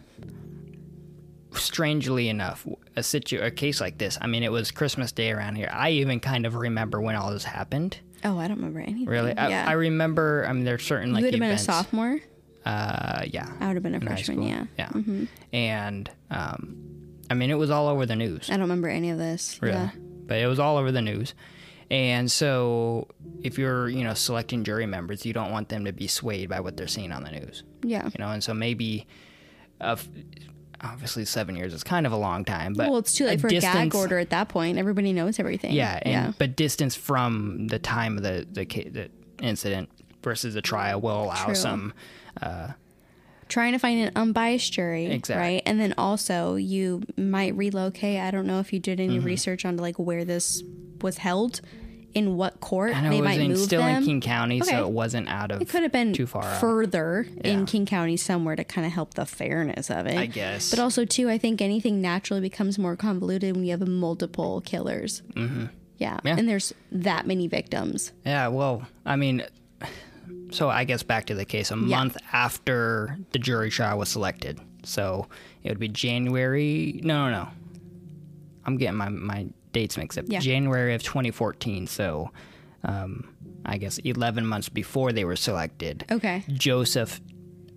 [1.53, 2.67] strangely enough,
[2.97, 4.19] a situ a case like this.
[4.21, 5.71] I mean, it was Christmas Day around here.
[5.73, 7.97] I even kind of remember when all this happened.
[8.25, 9.05] oh, I don't remember anything.
[9.05, 9.67] Really, Yeah.
[9.69, 10.45] I, I remember.
[10.49, 12.19] I mean, there's certain like you would have been a sophomore.
[12.67, 13.53] Uh, yeah.
[13.61, 14.39] I would have been a freshman.
[14.39, 14.49] school.
[14.49, 14.89] Yeah.
[14.89, 15.21] Mm-hmm.
[15.53, 15.59] Yeah.
[15.61, 16.77] And um,
[17.31, 18.51] I mean, it was all over the news.
[18.51, 19.63] I don't remember any of this.
[19.63, 19.77] Really.
[19.77, 19.91] Yeah.
[20.27, 21.35] But it was all over the news.
[21.91, 23.09] And so
[23.43, 26.61] if you're, you know, selecting jury members, you don't want them to be swayed by
[26.61, 27.63] what they're seeing on the news.
[27.83, 28.05] Yeah.
[28.07, 29.07] You know, and so maybe
[29.81, 29.97] uh,
[30.81, 33.49] obviously 7 years is kind of a long time, but Well, it's too late for
[33.49, 34.79] a gag distance- order at that point.
[34.79, 35.73] Everybody knows everything.
[35.73, 36.33] Yeah, and yeah.
[36.39, 39.11] but distance from the time of the the, the
[39.41, 39.91] incident
[40.23, 41.55] versus the trial will allow True.
[41.55, 41.93] some
[43.49, 45.41] trying to find an unbiased jury, Exactly.
[45.55, 45.63] right?
[45.67, 48.21] And then also you might relocate.
[48.21, 49.27] I don't know if you did any Mm-hmm.
[49.27, 50.63] research on like where this
[51.01, 51.61] was held,
[52.15, 53.97] in what court and they it was might in, move still them.
[53.97, 54.71] in King County, Okay.
[54.71, 57.51] so it wasn't out of it could have been too far further Yeah.
[57.51, 60.17] in King County somewhere to kind of help the fairness of it.
[60.17, 60.71] I guess.
[60.71, 65.23] But also too, I think anything naturally becomes more convoluted when you have multiple killers.
[65.35, 65.65] Mm-hmm.
[65.99, 66.21] Yeah.
[66.25, 66.37] Yeah.
[66.39, 68.13] and there's that many victims.
[68.25, 69.43] Yeah, well, I mean,
[70.51, 74.61] so I guess back to the case a month after the jury trial was selected.
[74.85, 75.27] So
[75.63, 77.01] it would be January.
[77.03, 77.49] No, no, no.
[78.65, 80.27] I'm getting my, my dates mixed up.
[80.29, 80.39] Yeah.
[80.41, 81.87] January of 2014.
[81.87, 82.31] So
[82.85, 83.35] um,
[83.67, 86.05] I guess 11 months before they were selected.
[86.11, 86.45] Okay.
[86.49, 87.21] Joseph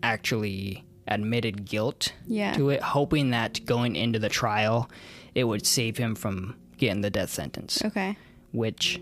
[0.03, 2.53] actually admitted guilt Yeah.
[2.53, 4.89] to it, hoping that going into the trial,
[5.33, 8.17] it would save him from getting the death sentence Okay.
[8.51, 9.01] which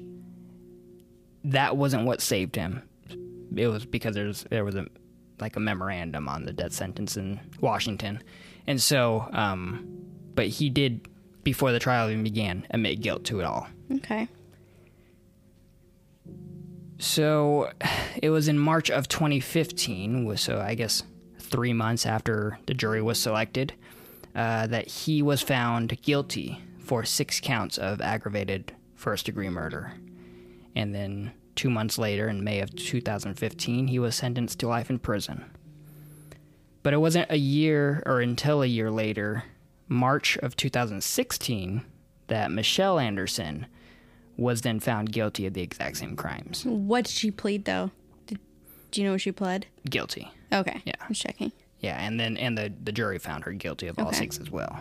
[1.43, 2.81] that wasn't what saved him.
[3.55, 4.85] It was because there's there was a
[5.39, 8.21] like a memorandum on the death sentence in Washington,
[8.67, 9.87] and so um,
[10.33, 11.07] but he did
[11.43, 13.67] before the trial even began admit guilt to it all.
[13.95, 14.27] Okay.
[16.97, 17.71] So
[18.21, 21.03] it was in March of 2015, so I guess
[21.39, 23.73] three months after the jury was selected,
[24.33, 29.93] uh, that he was found guilty for six counts of aggravated first degree murder.
[30.75, 34.99] And then two months later, in May of 2015, he was sentenced to life in
[34.99, 35.45] prison.
[36.83, 39.43] But it wasn't a year or until a year later,
[39.87, 41.83] March of 2016,
[42.27, 43.65] that Michele Anderson
[44.37, 46.63] was then found guilty of the exact same crimes.
[46.65, 47.91] What did she plead though?
[48.27, 48.39] Did,
[48.91, 49.65] do you know what she pled?
[49.89, 50.29] Guilty.
[50.51, 50.81] Okay.
[50.85, 50.93] Yeah.
[51.01, 51.51] I was checking.
[51.79, 54.17] Yeah, and then and the the jury found her guilty of all Okay.
[54.17, 54.79] six as well.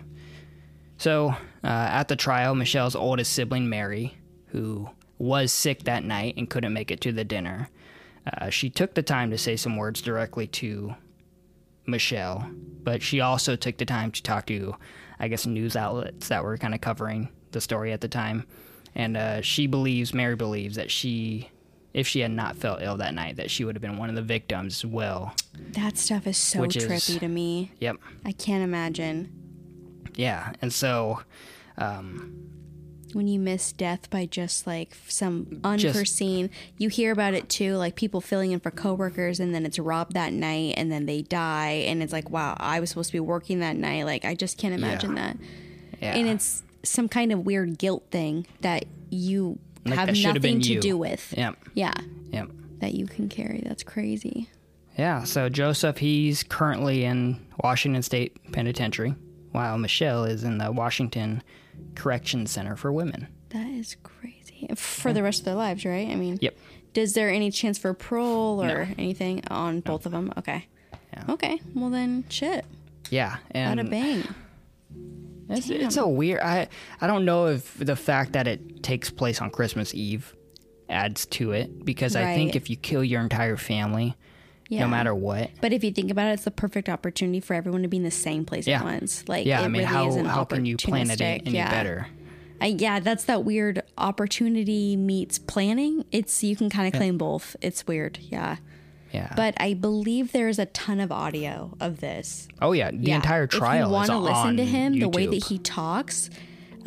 [0.97, 1.29] So
[1.62, 4.16] uh, at the trial, Michele's oldest sibling Mary,
[4.47, 4.89] who
[5.25, 7.68] was sick that night and couldn't make it to the dinner,
[8.33, 10.95] uh, she took the time to say some words directly to
[11.87, 12.49] Michele,
[12.83, 14.75] but she also took the time to talk to,
[15.18, 18.47] I guess, news outlets that were kind of covering the story at the time.
[18.95, 21.51] And uh, she believes, Mary believes, that she,
[21.93, 24.14] if she had not felt ill that night, that she would have been one of
[24.14, 25.35] the victims as well.
[25.72, 27.72] That stuff is so Which is- trippy to me.
[27.81, 27.97] Yep.
[28.25, 29.31] I can't imagine
[30.16, 30.53] Yeah.
[30.62, 31.20] And so,
[31.77, 32.33] um,
[33.15, 36.51] when you miss death by just like some unforeseen.
[36.79, 40.15] you hear about it too, like people filling in for coworkers, and then it's robbed
[40.15, 43.21] that night, and then they die, and it's like, wow, I was supposed to be
[43.21, 44.05] working that night.
[44.05, 45.37] Like I just can't imagine that.
[46.01, 46.15] yeah.
[46.17, 50.61] And it's some kind of weird guilt thing that you Like, have that have nothing
[50.62, 50.81] to you.
[50.81, 51.33] do with.
[51.37, 51.57] Yep.
[51.75, 51.93] Yeah,
[52.33, 52.51] Yep.
[52.81, 53.62] that you can carry.
[53.65, 54.49] That's crazy.
[54.99, 55.25] Yeah.
[55.25, 59.15] So Joseph, he's currently in Washington State Penitentiary,
[59.53, 61.43] while Michele is in the Washington
[61.95, 63.28] Correction Center for Women.
[63.51, 66.09] That is crazy for the rest of their lives, right?
[66.09, 66.57] I mean, Yep.
[66.93, 70.32] Does there any chance for parole or anything on both of them?
[70.39, 70.66] Okay.
[71.12, 71.24] Yeah.
[71.28, 71.61] Okay.
[71.74, 72.64] Well then, shit.
[73.11, 73.39] Yeah.
[73.51, 74.35] And Bada bang.
[75.51, 76.41] It's, it's a weird.
[76.41, 76.68] I
[77.01, 80.35] I don't know if the fact that it takes place on Christmas Eve
[80.89, 84.16] adds to it because I think if you kill your entire family,
[84.69, 84.81] Yeah.
[84.81, 87.83] no matter what, But if you think about it, it's the perfect opportunity for everyone
[87.83, 88.79] to be in the same place Yeah.
[88.79, 89.25] at once.
[89.29, 91.71] Like, yeah, it I mean, really how how can you plan it any yeah.
[91.71, 92.07] better?
[92.61, 96.05] I, yeah, that's that weird opportunity meets planning.
[96.12, 97.57] It's you can kind of claim both.
[97.61, 98.57] It's weird, yeah.
[99.12, 99.33] Yeah.
[99.37, 102.49] But I believe there's a ton of audio of this.
[102.62, 105.59] oh yeah, the entire trial If you wanna listen to him, the way that he
[105.59, 106.31] talks,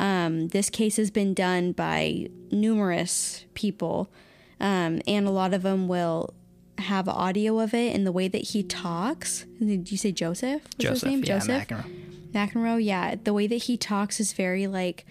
[0.00, 4.10] um, this case has been done by numerous people,
[4.60, 6.34] um, and a lot of them will
[6.78, 7.94] have audio of it.
[7.94, 10.62] And the way that he talks, did you say Joseph?
[10.62, 12.32] Was Joseph, his name yeah, Joseph McEnroe.
[12.32, 12.84] McEnroe?
[12.84, 15.04] Yeah, the way that he talks is very like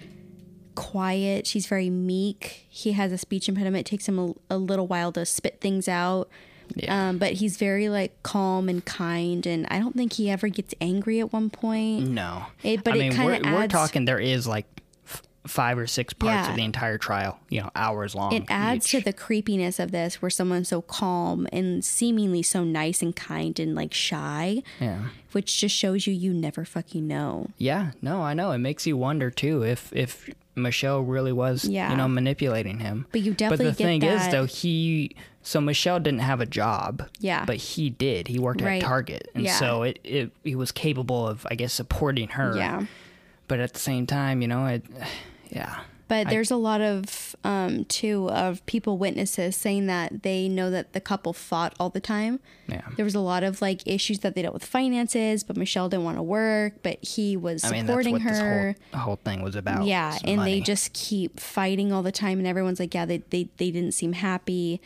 [0.76, 1.48] quiet.
[1.48, 2.66] She's very meek.
[2.70, 3.88] He has a speech impediment.
[3.88, 6.30] It takes him a, a little while to spit things out.
[6.76, 7.10] Yeah.
[7.10, 10.74] Um, but he's very like calm and kind, and I don't think he ever gets
[10.82, 12.10] angry at one point.
[12.10, 14.04] No, It- but I it mean, we're, we're talking.
[14.04, 14.66] There is like
[15.48, 16.50] five or six parts Yeah.
[16.52, 17.40] of the entire trial.
[17.50, 18.34] You know, hours long.
[18.34, 18.92] It adds each.
[18.92, 23.60] to the creepiness of this, where someone's so calm and seemingly so nice and kind
[23.60, 25.06] and like shy, yeah.
[25.32, 27.48] which just shows you you never fucking know.
[27.58, 28.52] Yeah, no, I know.
[28.52, 31.92] It makes you wonder too if if Michele really was, Yeah.
[31.92, 33.06] you know, manipulating him.
[33.12, 33.66] But you definitely.
[33.68, 37.08] But the thing is, though, he so Michele didn't have a job.
[37.20, 37.46] Yeah.
[37.46, 38.28] But he did.
[38.28, 38.82] He worked Right.
[38.82, 39.54] at Target, and Yeah.
[39.60, 42.56] so it, it he was capable of, I guess, supporting her.
[42.58, 42.86] Yeah.
[43.48, 44.84] But at the same time, you know, it,
[45.52, 45.80] yeah.
[46.10, 50.94] But there's a lot of um, too of people witnesses saying that they know that
[50.94, 52.40] the couple fought all the time.
[52.70, 52.84] Yeah.
[52.96, 56.06] There was a lot of like issues that they dealt with finances, but Michele didn't
[56.06, 58.64] want to work, but he was I mean, that's supporting what her.
[58.64, 59.84] whole, the whole thing was about.
[59.86, 63.50] yeah and they just keep fighting all the time and everyone's like yeah they, they,
[63.58, 64.82] they didn't seem happy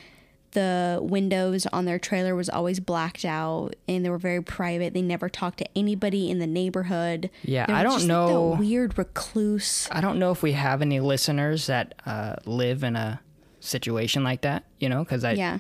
[0.52, 5.02] the windows on their trailer was always blacked out and they were very private they
[5.02, 9.88] never talked to anybody in the neighborhood Yeah, I don't just, like, know- weird recluse
[9.92, 13.22] I don't know if we have any listeners that uh, live in a
[13.62, 14.66] situation like that.
[14.80, 15.60] You know, because I yeah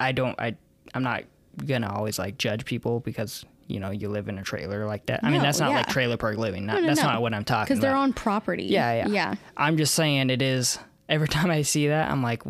[0.00, 0.56] I don't I
[0.94, 1.24] I'm not
[1.64, 5.20] gonna always like judge people because you know you live in a trailer like that.
[5.22, 6.66] I mean that's not like trailer park living.
[6.66, 7.06] Not, no, that's no.
[7.06, 10.42] not what I'm talking because they're on property yeah, yeah, yeah I'm just saying it
[10.42, 10.78] is.
[11.08, 12.42] Every time I see that, I'm like,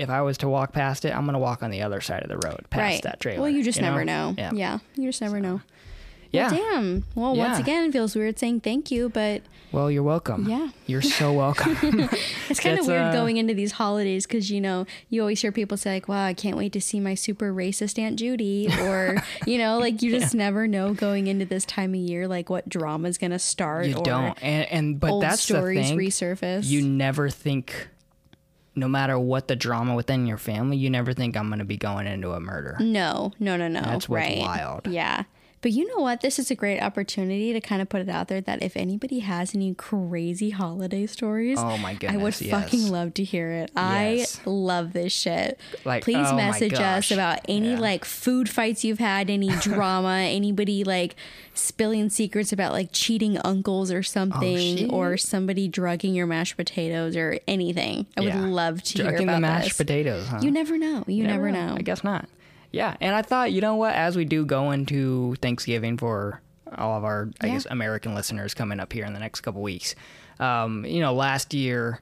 [0.00, 2.28] if I was to walk past it, I'm gonna walk on the other side of
[2.28, 3.42] the road past right that trailer.
[3.42, 5.60] well you just never know, Yeah, yeah you just never know
[6.32, 6.48] yeah.
[6.50, 9.42] damn well once again it feels weird saying thank you but
[9.72, 10.48] Well, you're welcome.
[10.48, 10.68] Yeah.
[10.86, 11.76] you're so welcome.
[12.48, 15.52] It's kind of weird uh, going into these holidays because you know you always hear
[15.52, 19.22] people say like, "Wow, I can't wait to see my super racist Aunt Judy," or
[19.46, 22.68] you know, like you just never know going into this time of year like what
[22.68, 23.86] drama's gonna start.
[23.86, 25.98] you or don't, and and but that's stories the thing.
[25.98, 26.64] resurface.
[26.66, 27.88] you never think
[28.74, 31.76] no matter what the drama within your family you never think i'm going to be
[31.76, 33.80] going into a murder no, no, no, no.
[33.80, 34.38] That's what's right.
[34.38, 34.86] wild.
[34.86, 35.24] Yeah,
[35.62, 36.22] But you know what?
[36.22, 39.18] This is a great opportunity to kind of put it out there that if anybody
[39.18, 43.50] has any crazy holiday stories, Oh my goodness, I would goodness, fucking love to hear
[43.50, 43.70] it.
[43.76, 44.40] Yes.
[44.46, 45.60] I love this shit.
[45.84, 47.78] Like, Please oh message us about any Yeah.
[47.78, 51.14] like food fights you've had, any drama, anybody like
[51.52, 56.56] spilling secrets about like cheating uncles or oh, something, Oh, or somebody drugging your mashed
[56.56, 58.06] potatoes or anything.
[58.16, 59.76] I would love to hear about the mashed this.
[59.76, 60.38] potatoes, huh?
[60.42, 61.04] You never know.
[61.06, 61.74] You never, know.
[61.76, 62.28] I guess not.
[62.72, 63.94] Yeah, and I thought, you know what?
[63.94, 66.40] As we do go into Thanksgiving for
[66.78, 67.54] all of our, I Yeah.
[67.54, 69.94] guess, American listeners coming up here in the next couple weeks,
[70.38, 72.00] um, you know, last year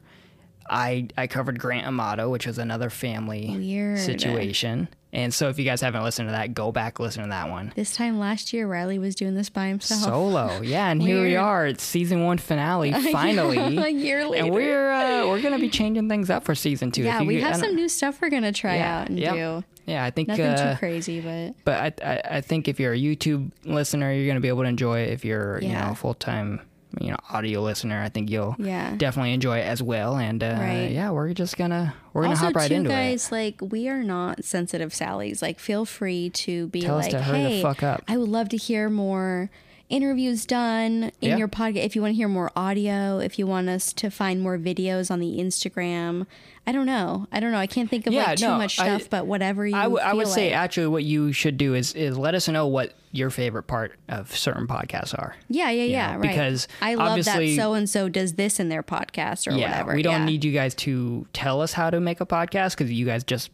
[0.70, 3.98] I I covered Grant Amato, which was another family Weird.
[3.98, 4.88] situation.
[5.12, 7.72] And so, if you guys haven't listened to that, go back listen to that one.
[7.74, 10.02] This time last year, Riley was doing this by himself.
[10.02, 11.66] Solo, yeah, and here we are.
[11.66, 13.56] It's season one finale, finally.
[13.78, 14.44] a year later.
[14.44, 17.04] and we're uh, we're gonna be changing things up for season two.
[17.04, 19.34] Yeah, you- we have some new stuff we're gonna try Yeah, out and yep.
[19.34, 19.64] do.
[19.86, 22.92] Yeah, I think Nothing uh, too crazy, but But I, I, I think if you're
[22.92, 25.12] a YouTube listener, you're going to be able to enjoy it.
[25.12, 26.60] If you're, you know, full time,
[27.00, 28.94] you know, audio listener, I think you'll Yeah.
[28.96, 30.16] definitely enjoy it as well.
[30.16, 30.90] And uh, Right.
[30.90, 34.02] yeah, we're just gonna we're gonna also hop right too, into guys, like we are
[34.02, 35.42] not sensitive Sallies.
[35.42, 38.16] Like, feel free to be Tell us like, to hurry the hey, fuck up." I
[38.16, 39.50] would love to hear more
[39.90, 41.36] interviews done in Yeah.
[41.38, 41.84] your podcast.
[41.84, 45.10] If you want to hear more audio, if you want us to find more videos
[45.10, 46.26] on the Instagram,
[46.66, 47.26] I don't know.
[47.32, 47.58] I don't know.
[47.58, 49.78] I can't think of Yeah, like too no, much I- stuff, but whatever you it.
[49.78, 52.48] I, w- I would feel say actually what you should do is is let us
[52.48, 55.34] know what your favorite part of certain podcasts are.
[55.48, 56.12] Yeah, yeah, yeah.
[56.12, 56.28] know, right.
[56.28, 59.94] because I love that so and so does this in their podcast or yeah, whatever.
[59.94, 60.24] we don't yeah.
[60.26, 63.50] need you guys to tell us how to make a podcast because you guys just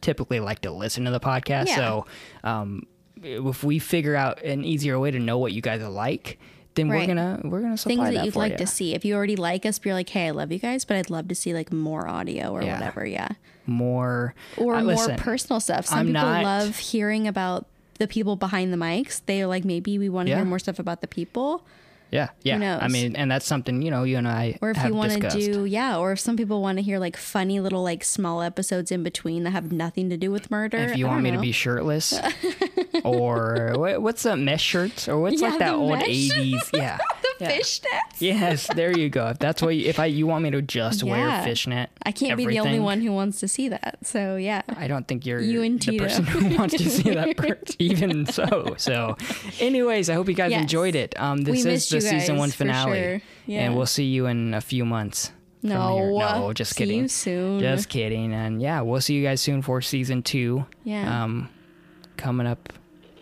[0.00, 1.66] typically like to listen to the podcast.
[1.68, 1.76] Yeah.
[1.76, 2.06] So
[2.44, 2.86] um,
[3.22, 6.38] if we figure out an easier way to know what you guys are like,
[6.74, 7.00] then Right.
[7.08, 8.58] we're gonna we're gonna supply things that, that you'd like you.
[8.58, 8.94] to see.
[8.94, 11.28] If you already like us, be like, hey, I love you guys, but I'd love
[11.28, 12.74] to see like more audio or Yeah.
[12.74, 13.06] whatever.
[13.06, 13.28] Yeah.
[13.68, 15.86] more Or uh, more listen, personal stuff.
[15.86, 17.66] Some I'm people not- love hearing about
[17.98, 19.20] the people behind the mics.
[19.26, 20.36] They're like, maybe we want to Yeah.
[20.36, 21.64] hear more stuff about the people.
[22.12, 22.56] Yeah, yeah.
[22.58, 22.78] knows?
[22.82, 25.10] I mean, and that's something you know you and I Or if have you want
[25.20, 25.98] to do, yeah.
[25.98, 29.42] Or if some people want to hear like funny little like small episodes in between
[29.42, 30.78] that have nothing to do with murder.
[30.78, 32.14] if you want me to be shirtless,
[33.04, 35.98] or what, what's the mesh shirt, or what's Yeah, like that old.
[35.98, 36.70] '80s?
[36.72, 36.98] Yeah,
[37.40, 37.48] yeah.
[37.48, 37.90] fishnet.
[38.18, 39.28] Yes, there you go.
[39.28, 41.44] If that's what you, if I you want me to just wear Yeah.
[41.44, 43.98] fishnet, I can't be the only one who wants to see that.
[44.02, 44.62] So yeah.
[44.68, 46.04] I don't think you're You and the Tito.
[46.04, 47.36] person who wants to see that.
[47.36, 49.16] Per- even so, so.
[49.60, 50.62] Anyways, I hope you guys Yes.
[50.62, 51.18] enjoyed it.
[51.20, 53.22] Um, this We is the you season one finale, sure.
[53.46, 53.60] Yeah.
[53.62, 55.32] and we'll see you in a few months.
[55.62, 57.08] No, no, just see kidding.
[57.08, 57.58] soon.
[57.60, 58.32] Just kidding.
[58.32, 60.64] And yeah, we'll see you guys soon for season two.
[60.84, 61.24] Yeah.
[61.24, 61.48] Um,
[62.16, 62.72] coming up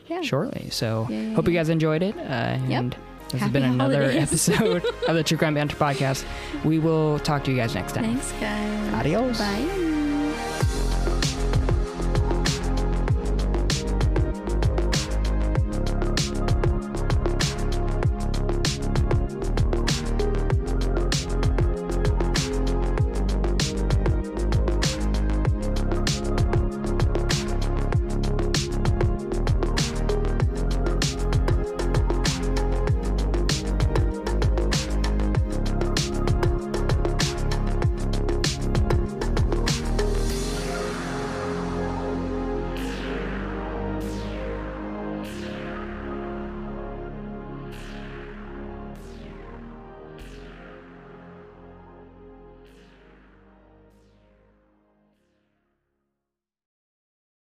[0.06, 0.20] Yeah.
[0.20, 0.68] shortly.
[0.70, 2.14] So Yeah, yeah, hope you guys enjoyed it.
[2.18, 2.20] Uh,
[2.68, 2.94] and
[3.34, 4.22] this has been another holidays.
[4.22, 6.24] episode of the True Crime Banter podcast.
[6.64, 8.04] We will talk to you guys next time.
[8.04, 8.94] Thanks, guys.
[8.94, 9.38] Adios.
[9.38, 9.93] Bye.